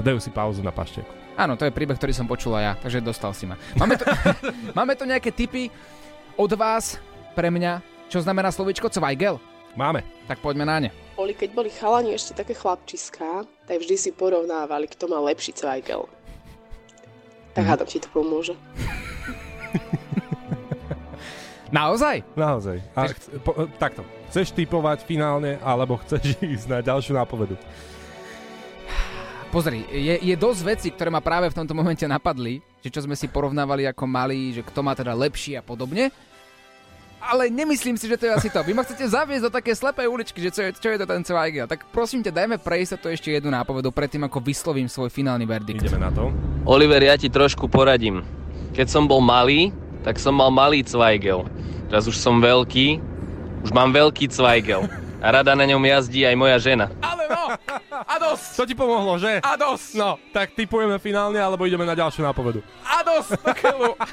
dajú 0.00 0.18
si 0.20 0.30
pauzu 0.32 0.60
na 0.60 0.72
pašteku. 0.72 1.08
Áno, 1.36 1.56
to 1.56 1.68
je 1.68 1.72
príbeh, 1.72 1.96
ktorý 2.00 2.16
som 2.16 2.24
počula 2.24 2.64
ja, 2.64 2.72
takže 2.80 3.04
dostal 3.04 3.36
si 3.36 3.44
ma. 3.44 3.60
Máme 3.76 4.00
tu, 4.00 4.04
máme 4.78 4.92
tu 4.96 5.04
nejaké 5.04 5.28
tipy 5.28 5.68
od 6.36 6.52
vás 6.56 6.96
pre 7.36 7.52
mňa, 7.52 7.84
čo 8.08 8.24
znamená 8.24 8.48
slovičko 8.48 8.88
Zweigel? 8.88 9.36
Máme. 9.76 10.00
Tak 10.24 10.40
poďme 10.40 10.64
na 10.64 10.76
ne. 10.88 10.90
Boli, 11.16 11.36
keď 11.36 11.50
boli 11.52 11.68
chalani 11.68 12.16
ešte 12.16 12.32
také 12.32 12.56
chlapčiská, 12.56 13.44
tak 13.68 13.76
vždy 13.80 13.96
si 14.00 14.10
porovnávali, 14.12 14.88
kto 14.88 15.08
má 15.08 15.20
lepší 15.20 15.52
cvajgel. 15.52 16.08
Tak 17.52 17.64
hádam 17.64 17.88
ti 17.88 18.00
to 18.00 18.08
pomôže. 18.12 18.56
Naozaj? 21.72 22.22
Naozaj. 22.38 22.78
A 22.94 23.10
chc- 23.10 23.32
po, 23.42 23.66
takto. 23.76 24.06
Chceš 24.30 24.54
typovať 24.54 25.02
finálne, 25.02 25.58
alebo 25.60 25.98
chceš 26.04 26.38
ísť 26.54 26.66
na 26.70 26.78
ďalšiu 26.80 27.16
nápovedu? 27.16 27.58
Pozri, 29.56 29.88
je, 29.88 30.20
je 30.20 30.36
dosť 30.36 30.60
vecí, 30.68 30.88
ktoré 30.92 31.08
ma 31.08 31.24
práve 31.24 31.48
v 31.48 31.56
tomto 31.56 31.72
momente 31.72 32.04
napadli, 32.04 32.60
že 32.84 32.92
čo 32.92 33.00
sme 33.08 33.16
si 33.16 33.24
porovnávali 33.24 33.88
ako 33.88 34.04
malí, 34.04 34.52
že 34.52 34.60
kto 34.60 34.84
má 34.84 34.92
teda 34.92 35.16
lepší 35.16 35.56
a 35.56 35.64
podobne. 35.64 36.12
Ale 37.24 37.48
nemyslím 37.48 37.96
si, 37.96 38.04
že 38.04 38.20
to 38.20 38.28
je 38.28 38.36
asi 38.36 38.48
to. 38.52 38.60
Vy 38.60 38.76
ma 38.76 38.84
chcete 38.84 39.08
zaviesť 39.08 39.48
do 39.48 39.56
také 39.56 39.72
slepej 39.72 40.12
uličky, 40.12 40.44
že 40.44 40.52
čo 40.52 40.60
je, 40.60 40.70
čo 40.76 40.92
je 40.92 41.00
to 41.00 41.08
ten 41.08 41.24
Zweigel. 41.24 41.64
Tak 41.64 41.88
prosím 41.88 42.20
ťa, 42.20 42.36
dajme 42.36 42.60
prejsť 42.60 42.90
sa 42.92 42.98
to 43.00 43.08
ešte 43.08 43.32
jednu 43.32 43.48
nápovedu 43.48 43.88
predtým, 43.88 44.28
ako 44.28 44.44
vyslovím 44.44 44.92
svoj 44.92 45.08
finálny 45.08 45.48
verdikt. 45.48 45.88
Ideme 45.88 46.04
na 46.04 46.12
to. 46.12 46.36
Oliver, 46.68 47.00
ja 47.00 47.16
ti 47.16 47.32
trošku 47.32 47.64
poradím. 47.72 48.28
Keď 48.76 48.92
som 48.92 49.08
bol 49.08 49.24
malý, 49.24 49.72
tak 50.04 50.20
som 50.20 50.36
mal 50.36 50.52
malý 50.52 50.84
Zweigel. 50.84 51.48
Teraz 51.88 52.04
už 52.04 52.20
som 52.20 52.44
veľký, 52.44 53.00
už 53.64 53.72
mám 53.72 53.88
veľký 53.88 54.28
Zweigel. 54.28 54.84
A 55.24 55.32
rada 55.32 55.56
na 55.56 55.64
ňom 55.64 55.80
jazdí 55.80 56.28
aj 56.28 56.36
moja 56.36 56.60
žena. 56.60 56.92
Ale 57.00 57.24
no! 57.32 57.56
A 58.04 58.14
dosť! 58.20 58.46
To 58.60 58.64
ti 58.68 58.74
pomohlo, 58.76 59.16
že? 59.16 59.40
A 59.40 59.56
dosť! 59.56 59.96
No, 59.96 60.20
tak 60.34 60.52
typujeme 60.52 61.00
finálne, 61.00 61.40
alebo 61.40 61.64
ideme 61.64 61.88
na 61.88 61.96
ďalšiu 61.96 62.20
nápovedu. 62.20 62.60
A 62.84 63.00
dosť! 63.00 63.40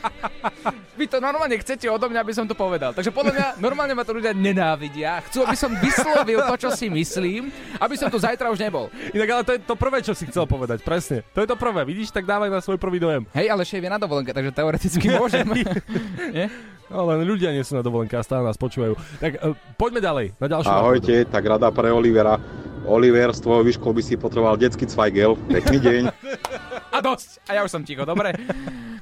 Vy 1.00 1.10
to 1.10 1.18
normálne 1.18 1.58
chcete 1.58 1.90
odo 1.90 2.06
mňa, 2.06 2.22
aby 2.22 2.34
som 2.38 2.46
to 2.46 2.54
povedal. 2.54 2.94
Takže 2.94 3.10
podľa 3.10 3.34
mňa 3.34 3.48
normálne 3.58 3.98
ma 3.98 4.06
to 4.06 4.14
ľudia 4.14 4.32
nenávidia. 4.32 5.26
Chcú, 5.28 5.44
aby 5.44 5.58
som 5.58 5.74
vyslovil 5.74 6.40
to, 6.46 6.56
čo 6.56 6.70
si 6.72 6.88
myslím, 6.88 7.50
aby 7.82 7.96
som 7.98 8.14
tu 8.14 8.22
zajtra 8.22 8.54
už 8.54 8.62
nebol. 8.62 8.94
Inak 9.12 9.30
ale 9.34 9.44
to 9.44 9.52
je 9.58 9.62
to 9.66 9.76
prvé, 9.76 10.06
čo 10.06 10.14
si 10.14 10.30
chcel 10.30 10.46
povedať, 10.46 10.86
presne. 10.86 11.26
To 11.34 11.42
je 11.42 11.50
to 11.50 11.58
prvé, 11.58 11.82
vidíš, 11.82 12.14
tak 12.14 12.30
dávaj 12.30 12.48
na 12.54 12.62
svoj 12.62 12.78
prvý 12.78 13.02
dojem. 13.02 13.26
Hej, 13.34 13.50
ale 13.50 13.66
šéf 13.66 13.82
je 13.82 13.90
na 13.90 13.98
dovolenke, 13.98 14.32
takže 14.32 14.54
teoreticky 14.54 15.06
môžem. 15.18 15.50
Nie? 16.36 16.48
No, 16.94 17.10
len 17.10 17.26
ľudia 17.26 17.50
nie 17.50 17.66
sú 17.66 17.74
na 17.74 17.82
dovolenke 17.82 18.14
a 18.14 18.22
stále 18.22 18.46
nás 18.46 18.60
počúvajú. 18.60 18.94
Tak 19.18 19.32
uh, 19.42 19.58
poďme 19.82 19.98
ďalej, 19.98 20.26
na 20.38 20.46
ďalšiu 20.46 20.70
Ahojte, 20.70 21.16
tak 21.26 21.42
rada 21.42 21.74
pre 21.74 21.90
Olivera. 21.90 22.38
Oliver, 22.86 23.34
z 23.34 23.40
tvojho 23.40 23.64
výškou 23.64 23.94
by 23.94 24.02
si 24.04 24.18
potreboval 24.18 24.58
detský 24.58 24.86
cvajgel. 24.86 25.36
Pekný 25.36 25.80
deň. 25.80 26.04
A 26.94 27.02
dosť. 27.02 27.42
A 27.50 27.58
ja 27.58 27.62
už 27.66 27.74
som 27.74 27.82
ticho, 27.82 28.06
dobre? 28.06 28.38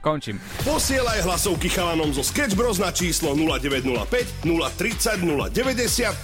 Končím. 0.02 0.42
Posielaj 0.66 1.22
hlasovky 1.22 1.70
chalanom 1.70 2.10
zo 2.10 2.26
Sketch 2.26 2.58
Bros 2.58 2.82
na 2.82 2.90
číslo 2.90 3.38
0905 3.38 4.42
030 4.42 5.22
090 5.54 5.54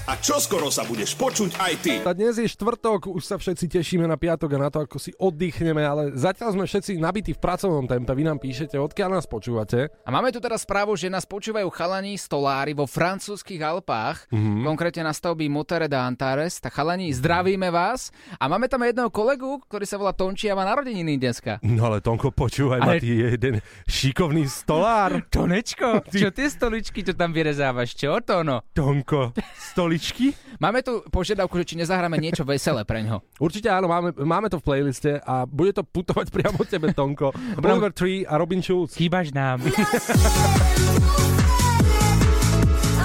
a 0.10 0.14
čoskoro 0.18 0.74
sa 0.74 0.82
budeš 0.82 1.14
počuť 1.14 1.52
aj 1.62 1.74
ty. 1.86 1.94
A 2.02 2.10
dnes 2.10 2.42
je 2.42 2.50
štvrtok, 2.50 3.06
už 3.06 3.22
sa 3.22 3.38
všetci 3.38 3.70
tešíme 3.70 4.10
na 4.10 4.18
piatok 4.18 4.50
a 4.58 4.66
na 4.66 4.70
to, 4.74 4.82
ako 4.82 4.98
si 4.98 5.14
oddychneme, 5.14 5.86
ale 5.86 6.10
zatiaľ 6.18 6.58
sme 6.58 6.66
všetci 6.66 6.98
nabití 6.98 7.38
v 7.38 7.44
pracovnom 7.44 7.86
tempe. 7.86 8.10
Vy 8.18 8.26
nám 8.26 8.42
píšete, 8.42 8.82
odkiaľ 8.82 9.22
nás 9.22 9.30
počúvate. 9.30 9.94
A 9.94 10.10
máme 10.10 10.34
tu 10.34 10.42
teraz 10.42 10.66
správu, 10.66 10.98
že 10.98 11.14
nás 11.14 11.30
počúvajú 11.30 11.70
chalani 11.70 12.18
stolári 12.18 12.74
vo 12.74 12.90
francúzskych 12.90 13.62
Alpách, 13.62 14.26
Mhm. 14.34 14.66
konkrétne 14.66 15.06
na 15.06 15.14
stavby 15.14 15.54
Motere 15.54 15.86
d'Antares. 15.86 16.58
Tak 16.58 16.74
chalani, 16.74 17.14
zdravíme 17.14 17.70
vás. 17.70 18.10
A 18.42 18.50
máme 18.50 18.66
tam 18.66 18.82
jedného 18.82 19.14
kolegu, 19.14 19.62
ktorý 19.70 19.86
sa 19.86 20.02
volá 20.02 20.18
Tonči 20.18 20.50
a 20.50 20.58
má 20.58 20.66
narodeniny 20.66 21.22
dneska. 21.22 21.57
No 21.66 21.90
ale 21.90 22.04
Tonko, 22.04 22.30
počúvaj 22.30 22.80
Ale- 22.84 22.98
ma, 22.98 23.02
ty 23.02 23.08
je 23.10 23.28
jeden 23.34 23.56
šikovný 23.88 24.46
stolár. 24.46 25.24
Tonečko, 25.34 26.06
čo 26.10 26.30
tie 26.30 26.48
stoličky 26.52 27.02
tu 27.02 27.18
tam 27.18 27.34
vyrezávaš? 27.34 27.98
Čo 27.98 28.22
to 28.22 28.46
no? 28.46 28.62
Tonko, 28.76 29.34
stoličky? 29.74 30.34
Máme 30.64 30.82
tu 30.82 31.06
požiadavku, 31.10 31.54
že 31.62 31.74
či 31.74 31.76
nezahráme 31.78 32.18
niečo 32.18 32.42
veselé 32.42 32.82
pre 32.82 33.06
ňo. 33.06 33.22
Určite 33.38 33.70
áno, 33.70 33.86
máme, 33.86 34.10
máme 34.18 34.50
to 34.50 34.58
v 34.58 34.66
playliste 34.66 35.22
a 35.22 35.46
bude 35.46 35.74
to 35.74 35.86
putovať 35.86 36.30
priamo 36.36 36.62
tebe, 36.66 36.90
Tonko. 36.94 37.30
Oliver 37.62 37.94
Tree 37.94 38.26
a 38.26 38.42
Robin 38.42 38.62
Schulz. 38.66 38.98
Chýbaš 38.98 39.34
nám. 39.38 39.62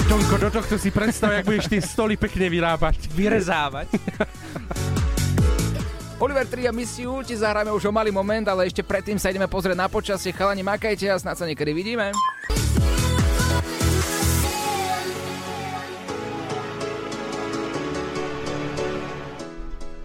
Tonko, 0.09 0.35
do 0.37 0.49
tohto 0.49 0.75
si 0.77 0.89
predstav, 0.91 1.31
jak 1.33 1.45
budeš 1.45 1.65
tie 1.69 1.81
stoly 1.81 2.17
pekne 2.17 2.49
vyrábať. 2.49 3.09
Vyrezávať. 3.13 3.87
Oliver 6.23 6.47
3 6.47 6.67
a 6.67 6.71
Miss 6.71 6.95
You 6.95 7.19
ti 7.19 7.35
zahráme 7.35 7.67
už 7.75 7.83
o 7.83 7.91
malý 7.91 8.07
moment, 8.07 8.47
ale 8.47 8.71
ešte 8.71 8.79
predtým 8.79 9.19
sa 9.19 9.27
ideme 9.27 9.43
pozrieť 9.43 9.75
na 9.75 9.91
počasie. 9.91 10.31
Chalani, 10.31 10.63
makajte 10.63 11.11
a 11.11 11.19
snad 11.19 11.35
sa 11.35 11.43
niekedy 11.43 11.75
vidíme. 11.75 12.15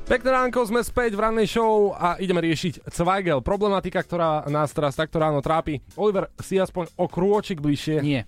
Pekné 0.09 0.33
ránko, 0.33 0.64
sme 0.64 0.81
späť 0.81 1.12
v 1.12 1.21
rannej 1.21 1.44
show 1.44 1.92
a 1.92 2.16
ideme 2.16 2.40
riešiť 2.40 2.88
Zweigel. 2.88 3.44
Problematika, 3.44 4.01
ktorá 4.01 4.40
nás 4.49 4.73
teraz 4.73 4.97
takto 4.97 5.21
ráno 5.21 5.44
trápi. 5.44 5.85
Oliver, 6.01 6.33
si 6.40 6.57
aspoň 6.57 6.88
o 6.97 7.05
krôčik 7.12 7.61
bližšie. 7.61 8.01
Nie. 8.01 8.25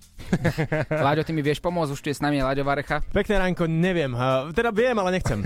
Láďo, 1.09 1.25
ty 1.25 1.33
mi 1.33 1.41
vieš 1.41 1.57
pomôcť, 1.57 1.89
už 1.89 2.01
tu 2.05 2.13
je 2.13 2.17
s 2.17 2.21
nami 2.21 2.37
Láďo 2.37 2.61
Varecha. 2.61 3.01
Pekné 3.09 3.41
ránko, 3.41 3.65
neviem. 3.65 4.13
Uh, 4.13 4.53
teda 4.53 4.69
viem, 4.69 4.93
ale 4.93 5.17
nechcem. 5.17 5.41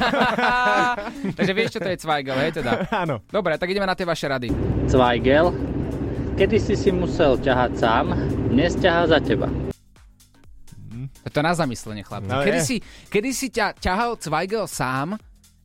Takže 1.40 1.52
vieš, 1.56 1.72
čo 1.72 1.80
to 1.80 1.88
je 1.88 1.96
Zweigel, 1.96 2.36
hej 2.36 2.60
teda? 2.60 2.84
Áno. 2.92 3.24
Dobre, 3.32 3.56
tak 3.56 3.72
ideme 3.72 3.88
na 3.88 3.96
tie 3.96 4.04
vaše 4.04 4.28
rady. 4.28 4.52
Zweigel, 4.84 5.48
kedy 6.36 6.60
si 6.60 6.76
si 6.76 6.92
musel 6.92 7.40
ťahať 7.40 7.72
sám, 7.80 8.12
dnes 8.52 8.76
ťahá 8.76 9.16
za 9.16 9.18
teba. 9.24 9.48
To 11.24 11.36
je 11.40 11.44
na 11.44 11.56
zamyslenie, 11.56 12.04
chlap. 12.04 12.20
No 12.28 12.44
kedy, 12.44 12.60
je. 12.60 12.68
si, 12.68 12.76
kedy 13.08 13.30
si 13.32 13.48
ťa 13.48 13.80
ťahal 13.80 14.20
Zweigel 14.20 14.68
sám, 14.68 15.16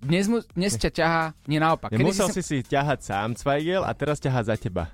dnes, 0.05 0.25
mu, 0.29 0.37
dnes 0.53 0.77
ťa 0.77 0.91
ťahá, 0.93 1.23
nie 1.49 1.57
naopak. 1.57 1.89
Kedy 1.89 2.01
Nemusel 2.05 2.29
si 2.29 2.41
si 2.45 2.57
ťahať 2.61 2.99
sám 3.01 3.33
Zweigel 3.33 3.81
a 3.81 3.91
teraz 3.97 4.21
ťahá 4.21 4.45
za 4.45 4.55
teba. 4.55 4.93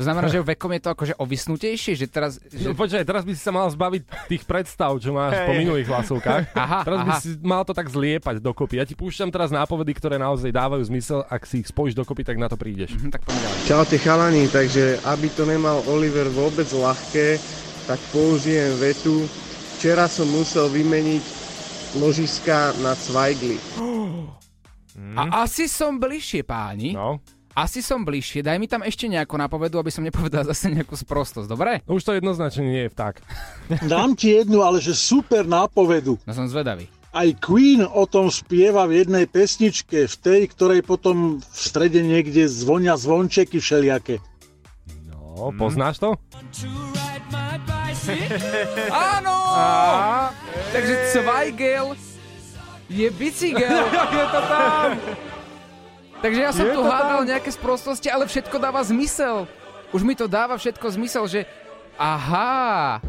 To 0.00 0.08
znamená, 0.08 0.32
že 0.32 0.40
vekom 0.40 0.72
je 0.72 0.80
to 0.80 0.90
akože 0.96 1.14
ovysnutejšie, 1.20 1.92
že 1.92 2.08
teraz... 2.08 2.40
No, 2.56 2.72
počkaj, 2.72 3.04
teraz 3.04 3.20
by 3.20 3.36
si 3.36 3.42
sa 3.44 3.52
mal 3.52 3.68
zbaviť 3.68 4.32
tých 4.32 4.48
predstav, 4.48 4.96
čo 4.96 5.12
máš 5.12 5.44
po 5.44 5.52
Hej. 5.52 5.60
minulých 5.60 5.92
hlasovkách. 5.92 6.56
Aha, 6.56 6.80
teraz 6.88 7.00
by 7.04 7.12
aha. 7.12 7.20
si 7.20 7.36
mal 7.44 7.68
to 7.68 7.76
tak 7.76 7.92
zliepať 7.92 8.40
dokopy. 8.40 8.80
Ja 8.80 8.88
ti 8.88 8.96
púšťam 8.96 9.28
teraz 9.28 9.52
nápovedy, 9.52 9.92
ktoré 9.92 10.16
naozaj 10.16 10.56
dávajú 10.56 10.88
zmysel. 10.88 11.20
Ak 11.28 11.44
si 11.44 11.60
ich 11.60 11.68
spojíš 11.68 11.92
dokopy, 12.00 12.24
tak 12.24 12.40
na 12.40 12.48
to 12.48 12.56
prídeš. 12.56 12.96
Mhm, 12.96 13.12
tak 13.12 13.28
poďme 13.28 13.44
ďalej. 13.44 13.60
Čaute 13.68 13.96
chalani, 14.00 14.44
takže 14.48 14.84
aby 15.04 15.28
to 15.36 15.44
nemal 15.44 15.84
Oliver 15.84 16.32
vôbec 16.32 16.68
ľahké, 16.72 17.36
tak 17.84 18.00
použijem 18.08 18.72
vetu. 18.80 19.28
Včera 19.76 20.08
som 20.08 20.24
musel 20.32 20.72
vymeniť 20.72 21.39
ložiska 21.98 22.74
na 22.82 22.94
Zweigli. 22.94 23.58
A 25.16 25.42
asi 25.46 25.66
som 25.66 25.98
bližšie, 25.98 26.46
páni. 26.46 26.94
No. 26.94 27.18
Asi 27.50 27.82
som 27.82 28.06
bližšie. 28.06 28.46
Daj 28.46 28.62
mi 28.62 28.70
tam 28.70 28.86
ešte 28.86 29.10
nejakú 29.10 29.34
napovedu, 29.34 29.82
aby 29.82 29.90
som 29.90 30.06
nepovedal 30.06 30.46
zase 30.46 30.70
nejakú 30.70 30.94
sprostosť, 30.94 31.50
dobre? 31.50 31.82
Už 31.90 32.06
to 32.06 32.14
jednoznačne 32.14 32.62
nie 32.62 32.82
je 32.86 32.92
vták. 32.94 33.14
Dám 33.90 34.14
ti 34.14 34.38
jednu, 34.38 34.62
ale 34.62 34.78
že 34.78 34.94
super 34.94 35.42
nápovedu. 35.42 36.14
No 36.22 36.32
som 36.32 36.46
zvedavý. 36.46 36.86
Aj 37.10 37.26
Queen 37.42 37.82
o 37.82 38.06
tom 38.06 38.30
spieva 38.30 38.86
v 38.86 39.02
jednej 39.02 39.26
pesničke, 39.26 40.06
v 40.06 40.16
tej, 40.22 40.46
ktorej 40.54 40.86
potom 40.86 41.42
v 41.42 41.56
strede 41.58 42.06
niekde 42.06 42.46
zvonia 42.46 42.94
zvončeky 42.94 43.58
všelijaké. 43.58 44.22
No, 45.10 45.50
poznáš 45.58 45.98
to? 45.98 46.14
Áno! 48.94 49.36
Takže 50.70 50.94
Zweigel 51.10 51.86
je 52.86 53.06
bicykel. 53.10 53.84
je 54.18 54.26
to 54.30 54.40
tam! 54.46 54.88
Takže 56.20 56.40
ja 56.40 56.50
som 56.52 56.66
Je 56.68 56.74
tu 56.76 56.82
to 56.84 56.86
hádal 56.86 57.20
tam. 57.24 57.28
nejaké 57.32 57.50
sprostosti, 57.50 58.06
ale 58.12 58.28
všetko 58.28 58.56
dáva 58.60 58.84
zmysel. 58.84 59.48
Už 59.90 60.06
mi 60.06 60.14
to 60.14 60.30
dáva 60.30 60.54
všetko 60.54 60.86
zmysel, 60.94 61.24
že 61.26 61.40
aha, 61.98 63.00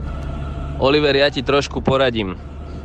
Oliver, 0.81 1.13
ja 1.13 1.29
ti 1.29 1.45
trošku 1.45 1.83
poradím. 1.83 2.33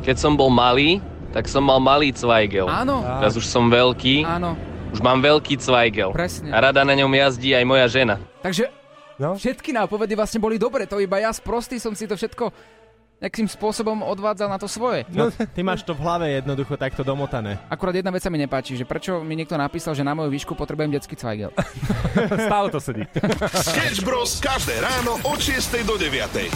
Keď 0.05 0.15
som 0.21 0.37
bol 0.37 0.53
malý, 0.53 1.01
tak 1.33 1.49
som 1.49 1.65
mal 1.65 1.81
malý 1.81 2.13
Zweigel. 2.13 2.69
Áno. 2.69 3.01
Teraz 3.01 3.33
už 3.33 3.49
som 3.49 3.73
veľký. 3.73 4.21
Áno. 4.21 4.53
Už 4.93 5.01
mám 5.01 5.17
veľký 5.25 5.57
Zweigel. 5.57 6.13
Presne. 6.13 6.53
A 6.53 6.61
rada 6.61 6.85
na 6.85 6.93
ňom 6.93 7.09
jazdí 7.09 7.57
aj 7.57 7.65
moja 7.65 7.89
žena. 7.89 8.21
Takže 8.45 8.69
no? 9.17 9.33
všetky 9.33 9.73
nápovedy 9.73 10.13
vlastne 10.13 10.37
boli 10.37 10.61
dobre, 10.61 10.85
to 10.85 11.01
iba 11.01 11.17
ja 11.17 11.33
sprostý 11.33 11.81
som 11.81 11.97
si 11.97 12.05
to 12.05 12.13
všetko 12.13 12.76
nejakým 13.17 13.49
spôsobom 13.49 14.05
odvádzal 14.05 14.45
na 14.45 14.61
to 14.61 14.69
svoje. 14.69 15.01
No, 15.09 15.33
ty 15.33 15.65
máš 15.65 15.81
to 15.81 15.97
v 15.97 16.05
hlave 16.05 16.37
jednoducho 16.37 16.77
takto 16.77 17.01
domotané. 17.01 17.57
Akurát 17.65 17.97
jedna 17.97 18.13
vec 18.13 18.21
sa 18.21 18.29
mi 18.29 18.37
nepáči, 18.37 18.77
že 18.77 18.85
prečo 18.85 19.25
mi 19.25 19.33
niekto 19.33 19.57
napísal, 19.57 19.97
že 19.97 20.05
na 20.05 20.13
moju 20.13 20.29
výšku 20.29 20.53
potrebujem 20.53 20.93
detský 20.93 21.17
Zweigel. 21.17 21.49
Stále 22.47 22.69
to 22.69 22.77
sedí. 22.77 23.09
Sketch 23.49 24.05
Bros. 24.05 24.37
každé 24.37 24.77
ráno 24.81 25.17
od 25.25 25.39
6 25.41 25.81
do 25.81 25.97
9. 25.97 26.53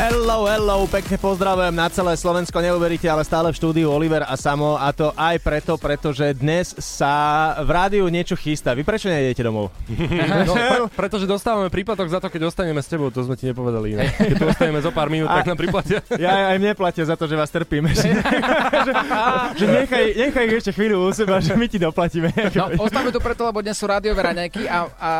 Hello, 0.00 0.48
hello, 0.48 0.88
pekne 0.88 1.20
pozdravujem 1.20 1.76
na 1.76 1.92
celé 1.92 2.16
Slovensko, 2.16 2.56
neuveríte, 2.64 3.04
ale 3.04 3.20
stále 3.20 3.52
v 3.52 3.60
štúdiu 3.60 3.92
Oliver 3.92 4.24
a 4.24 4.32
Samo 4.32 4.80
a 4.80 4.88
to 4.96 5.12
aj 5.12 5.36
preto, 5.44 5.76
pretože 5.76 6.24
dnes 6.40 6.72
sa 6.80 7.52
v 7.60 7.68
rádiu 7.68 8.08
niečo 8.08 8.32
chystá. 8.32 8.72
Vy 8.72 8.80
prečo 8.80 9.12
nejdete 9.12 9.44
domov? 9.44 9.68
No, 10.48 10.56
pre, 10.56 10.78
pretože 10.96 11.28
dostávame 11.28 11.68
príplatok 11.68 12.08
za 12.08 12.16
to, 12.16 12.32
keď 12.32 12.48
ostaneme 12.48 12.80
s 12.80 12.88
tebou, 12.88 13.12
to 13.12 13.20
sme 13.20 13.36
ti 13.36 13.52
nepovedali 13.52 13.92
inak. 13.92 14.16
Keď 14.16 14.36
tu 14.40 14.46
ostaneme 14.48 14.80
zo 14.80 14.88
pár 14.88 15.12
minút, 15.12 15.28
tak 15.28 15.44
nám 15.44 15.58
priplatia. 15.60 16.00
Ja 16.16 16.56
aj 16.56 16.56
mne 16.56 16.72
platia 16.72 17.04
za 17.04 17.20
to, 17.20 17.28
že 17.28 17.36
vás 17.36 17.52
trpíme. 17.52 17.92
že, 17.92 18.08
že, 19.60 19.66
nechaj, 19.68 20.04
nechaj 20.16 20.44
ešte 20.56 20.72
chvíľu 20.72 21.04
u 21.04 21.12
seba, 21.12 21.44
že 21.44 21.52
my 21.52 21.68
ti 21.68 21.76
doplatíme. 21.76 22.32
No, 22.56 22.80
ostáme 22.80 23.12
tu 23.12 23.20
preto, 23.20 23.44
lebo 23.44 23.60
dnes 23.60 23.76
sú 23.76 23.84
rádiové 23.84 24.24
raňajky 24.24 24.64
a, 24.64 24.78
a 24.96 25.10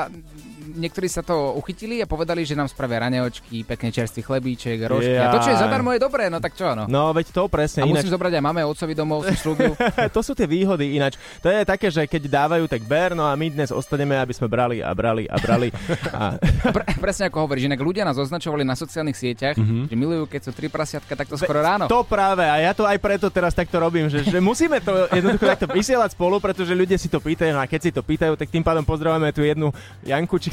niektorí 0.81 1.07
sa 1.07 1.21
to 1.21 1.37
uchytili 1.55 2.01
a 2.01 2.07
povedali, 2.07 2.43
že 2.43 2.53
nám 2.53 2.67
spravia 2.67 3.05
raňajočky, 3.05 3.63
pekne 3.63 3.89
čerstvý 3.91 4.23
chlebíček, 4.23 4.81
rožky. 4.83 5.13
A 5.13 5.29
to, 5.29 5.39
čo 5.41 5.51
je 5.51 5.59
zadarmo, 5.59 5.93
je 5.93 6.01
dobré, 6.01 6.27
no 6.27 6.39
tak 6.39 6.53
čo, 6.53 6.73
no. 6.73 6.85
No, 6.87 7.13
veď 7.13 7.31
to 7.31 7.47
presne. 7.47 7.81
A 7.81 7.87
ináč- 7.87 8.03
musím 8.03 8.13
zobrať 8.13 8.33
aj 8.33 8.43
máme 8.43 8.61
otcovi 8.65 8.93
domov, 8.93 9.23
som 9.23 9.37
slúbil. 9.37 9.77
to 10.17 10.21
sú 10.21 10.33
tie 10.33 10.45
výhody 10.45 10.97
ináč. 10.97 11.15
To 11.39 11.49
je 11.49 11.61
také, 11.63 11.87
že 11.87 12.03
keď 12.03 12.23
dávajú, 12.27 12.65
tak 12.67 12.81
ber, 12.83 13.13
no 13.13 13.23
a 13.23 13.35
my 13.35 13.47
dnes 13.47 13.69
ostaneme, 13.69 14.15
aby 14.15 14.33
sme 14.33 14.47
brali 14.47 14.81
a 14.81 14.91
brali 14.91 15.25
a 15.25 15.37
brali. 15.37 15.69
A... 16.09 16.41
Pre, 16.75 16.83
presne 16.99 17.27
ako 17.27 17.45
hovoríš, 17.45 17.67
inak 17.67 17.79
ľudia 17.79 18.03
nás 18.03 18.17
označovali 18.17 18.63
na 18.63 18.73
sociálnych 18.73 19.15
sieťach, 19.15 19.57
Mhm. 19.57 19.87
že 19.87 19.95
milujú, 19.95 20.25
keď 20.27 20.41
sú 20.41 20.51
tri 20.51 20.67
prasiatka 20.67 21.13
takto 21.13 21.35
skoro 21.35 21.61
ráno. 21.61 21.85
To 21.85 22.01
práve, 22.01 22.43
a 22.43 22.57
ja 22.57 22.73
to 22.73 22.83
aj 22.83 22.97
preto 22.97 23.29
teraz 23.29 23.53
takto 23.53 23.77
robím, 23.77 24.07
že, 24.07 24.23
že 24.23 24.39
musíme 24.39 24.79
to 24.79 25.11
jednoducho 25.11 25.45
takto 25.47 25.67
vysielať 25.67 26.13
spolu, 26.13 26.39
pretože 26.39 26.71
ľudia 26.71 26.95
si 26.95 27.07
to 27.07 27.19
pýtajú, 27.19 27.51
no 27.51 27.61
a 27.61 27.67
keď 27.67 27.81
si 27.81 27.91
to 27.91 28.01
pýtajú, 28.01 28.33
tak 28.35 28.49
tým 28.49 28.63
pádom 28.63 28.81
pozdravujeme 28.81 29.29
tu 29.31 29.43
jednu 29.43 29.69
Janku, 30.01 30.39
či 30.39 30.49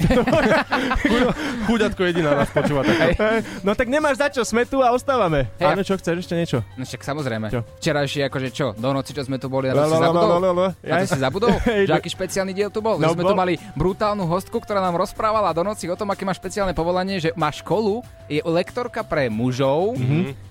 Chuďatko 1.68 2.02
jediná 2.08 2.44
nás 2.44 2.50
počúva. 2.52 2.82
Tak. 2.88 3.44
No 3.62 3.72
tak 3.74 3.88
nemáš 3.92 4.18
za 4.22 4.28
čo, 4.32 4.42
sme 4.44 4.64
tu 4.66 4.82
a 4.82 4.94
ostávame. 4.94 5.50
Hej, 5.60 5.68
Áno, 5.74 5.82
čo 5.84 5.96
chceš, 6.00 6.26
ešte 6.26 6.36
niečo? 6.38 6.58
No 6.76 6.84
však 6.84 7.02
samozrejme. 7.04 7.48
Čo? 7.52 7.62
Včerajšie 7.82 8.22
akože 8.28 8.50
čo, 8.54 8.68
do 8.78 8.90
noci, 8.94 9.12
čo 9.14 9.24
sme 9.26 9.38
tu 9.38 9.48
boli, 9.52 9.70
na 9.70 9.76
to 9.76 9.94
si 9.94 9.98
zabudol? 10.00 10.40
Na 10.84 10.96
to 11.04 11.08
si 11.08 11.20
zabudol? 11.20 11.50
Že 11.68 11.94
no. 11.94 11.98
aký 12.00 12.10
špeciálny 12.10 12.52
diel 12.56 12.70
tu 12.74 12.80
bol? 12.82 12.98
No, 12.98 13.14
sme 13.14 13.24
tu 13.24 13.36
mali 13.38 13.60
brutálnu 13.76 14.26
hostku, 14.26 14.58
ktorá 14.58 14.82
nám 14.82 14.98
rozprávala 14.98 15.54
do 15.54 15.62
noci 15.62 15.90
o 15.92 15.96
tom, 15.96 16.10
aké 16.12 16.24
má 16.26 16.34
špeciálne 16.34 16.74
povolanie, 16.74 17.20
že 17.22 17.30
má 17.38 17.52
školu, 17.52 18.02
je 18.28 18.42
lektorka 18.44 19.04
pre 19.04 19.30
mužov. 19.32 19.96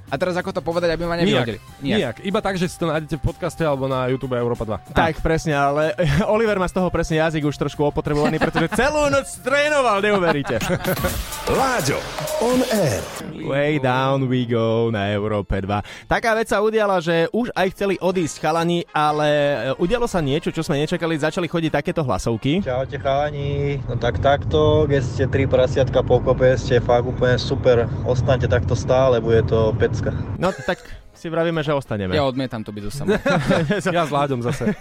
A 0.07 0.15
teraz 0.15 0.39
ako 0.39 0.55
to 0.55 0.63
povedať, 0.63 0.95
aby 0.95 1.03
ma 1.03 1.19
nevyhodili? 1.19 1.59
Nijak. 1.83 1.99
Nijak. 1.99 2.17
Iba 2.23 2.39
tak, 2.39 2.55
že 2.55 2.71
si 2.71 2.79
to 2.79 2.87
nájdete 2.87 3.19
v 3.19 3.23
podcaste 3.27 3.63
alebo 3.67 3.91
na 3.91 4.07
YouTube 4.07 4.39
Európa 4.39 4.63
2. 4.63 4.95
Tak, 4.95 5.19
presne, 5.19 5.59
ale 5.59 5.99
Oliver 6.35 6.63
má 6.63 6.71
z 6.71 6.79
toho 6.79 6.89
presne 6.95 7.19
jazyk 7.19 7.43
už 7.43 7.59
trošku 7.59 7.83
opotrebovaný, 7.83 8.39
pretože 8.39 8.71
celú 8.79 9.11
noc 9.11 9.27
trénoval, 9.43 9.99
neuveríte. 9.99 10.63
Láďo, 11.59 11.99
on 12.39 12.63
air. 12.71 13.03
Way 13.47 13.79
down 13.79 14.27
we 14.31 14.47
go 14.47 14.91
na 14.91 15.11
Európe 15.11 15.59
2. 15.59 16.11
Taká 16.11 16.35
vec 16.35 16.51
sa 16.51 16.63
udiala, 16.63 16.99
že 16.99 17.31
už 17.31 17.51
aj 17.55 17.67
chceli 17.75 17.95
odísť 17.99 18.43
chalani, 18.43 18.83
ale 18.91 19.29
e, 19.31 19.55
udialo 19.79 20.11
sa 20.11 20.19
niečo, 20.19 20.51
čo 20.51 20.67
sme 20.67 20.83
nečakali, 20.83 21.15
začali 21.15 21.47
chodiť 21.47 21.71
takéto 21.71 22.03
hlasovky. 22.03 22.63
Čaute 22.63 22.99
chalani, 22.99 23.79
no 23.87 23.95
tak 23.99 24.19
takto, 24.19 24.87
keď 24.91 25.03
ste 25.03 25.25
tri 25.31 25.47
prasiatka 25.47 26.03
pokope, 26.03 26.59
ste 26.59 26.83
fakt 26.83 27.07
úplne 27.07 27.39
super, 27.39 27.87
ostaňte 28.03 28.51
takto 28.51 28.75
stále, 28.75 29.23
bude 29.23 29.47
to 29.47 29.71
pecka. 29.97 30.11
No 30.37 30.53
tak 30.53 30.79
si 31.17 31.33
vravíme, 31.33 31.65
že 31.65 31.73
ostaneme. 31.73 32.13
Ja 32.13 32.29
odmietam 32.29 32.61
tu 32.61 32.71
byť 32.77 32.83
so 32.89 32.93
samou. 32.93 33.17
ja 33.97 34.05
s 34.05 34.13
Láďom 34.13 34.45
zase. 34.45 34.77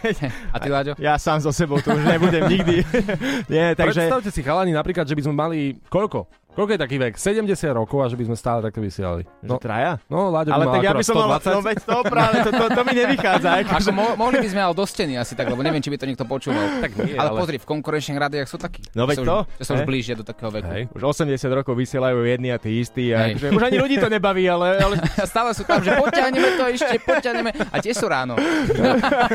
A 0.52 0.58
ty, 0.60 0.68
Láďo? 0.68 1.00
Ja 1.00 1.16
sám 1.16 1.40
so 1.40 1.56
sebou 1.56 1.80
tu 1.80 1.96
už 1.96 2.04
nebudem 2.04 2.44
nikdy. 2.52 2.84
Nie, 3.54 3.72
takže... 3.72 4.04
Predstavte 4.04 4.30
si 4.36 4.42
chalani 4.44 4.76
napríklad, 4.76 5.08
že 5.08 5.16
by 5.16 5.22
sme 5.24 5.36
mali 5.36 5.60
koľko? 5.88 6.28
Koľko 6.56 6.72
je 6.72 6.80
taký 6.80 6.96
vek? 6.96 7.14
70 7.20 7.52
rokov 7.76 8.00
a 8.00 8.08
že 8.08 8.16
by 8.16 8.32
sme 8.32 8.38
stále 8.40 8.64
takto 8.64 8.80
vysielali. 8.80 9.28
No, 9.44 9.60
traja? 9.60 10.00
No, 10.08 10.32
Láďo 10.32 10.50
by 10.50 10.56
Ale 10.56 10.66
tak 10.72 10.82
ja 10.82 10.92
by 10.96 11.04
som 11.04 11.16
mal, 11.20 11.36
120. 11.36 11.52
no 11.52 11.60
veď 11.60 11.78
to 11.84 11.98
práve, 12.08 12.36
to, 12.48 12.50
to, 12.56 12.66
to 12.72 12.82
mi 12.88 12.94
nevychádza. 12.96 13.50
Ako 13.60 13.70
Akože... 13.76 13.92
mo- 13.92 14.16
mohli 14.16 14.38
by 14.40 14.48
sme 14.48 14.62
ale 14.64 14.72
do 14.72 14.86
steny 14.88 15.20
asi 15.20 15.36
tak, 15.36 15.52
lebo 15.52 15.60
neviem, 15.60 15.84
či 15.84 15.92
by 15.92 16.00
to 16.00 16.08
niekto 16.08 16.24
počúval. 16.24 16.64
Tak 16.80 16.96
nie, 16.96 17.20
ale, 17.20 17.36
ale- 17.36 17.40
pozri, 17.44 17.58
v 17.60 17.68
konkurenčných 17.68 18.16
rádiách 18.16 18.48
sú 18.48 18.56
takí. 18.56 18.80
No 18.96 19.04
veď 19.04 19.20
Že 19.20 19.24
to, 19.28 19.38
že 19.60 19.64
sa 19.68 19.72
už 19.76 19.84
blížia 19.84 20.16
do 20.16 20.24
takého 20.24 20.48
veku. 20.48 20.72
Hej. 20.72 20.84
Už 20.96 21.04
80 21.04 21.28
rokov 21.52 21.76
vysielajú 21.76 22.24
jedni 22.24 22.56
a 22.56 22.58
tí 22.58 22.80
istí. 22.80 23.12
A 23.12 23.36
akože, 23.36 23.52
už 23.52 23.64
ani 23.68 23.78
ľudí 23.84 23.96
to 24.00 24.08
nebaví, 24.08 24.48
ale, 24.48 24.80
ale 24.80 24.96
stále 25.32 25.52
sú 25.52 25.68
tam, 25.68 25.84
že 25.84 25.92
poťahneme 25.92 26.56
to 26.56 26.64
ešte, 26.72 26.96
poťahneme. 27.04 27.52
A 27.52 27.76
tie 27.84 27.92
sú 27.92 28.08
ráno. 28.08 28.40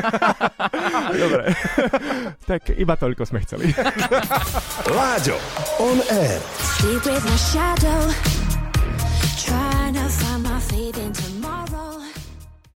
Dobre. 1.20 1.52
tak 2.48 2.72
iba 2.80 2.96
toľko 2.96 3.28
sme 3.28 3.44
chceli. 3.44 3.76
Láďo, 4.88 5.37
on 5.76 6.00
air. 6.09 6.40
with 7.12 7.25
my 7.25 7.37
shadow, 7.37 8.12
trying 9.37 9.94
to 9.94 10.09
find. 10.09 10.30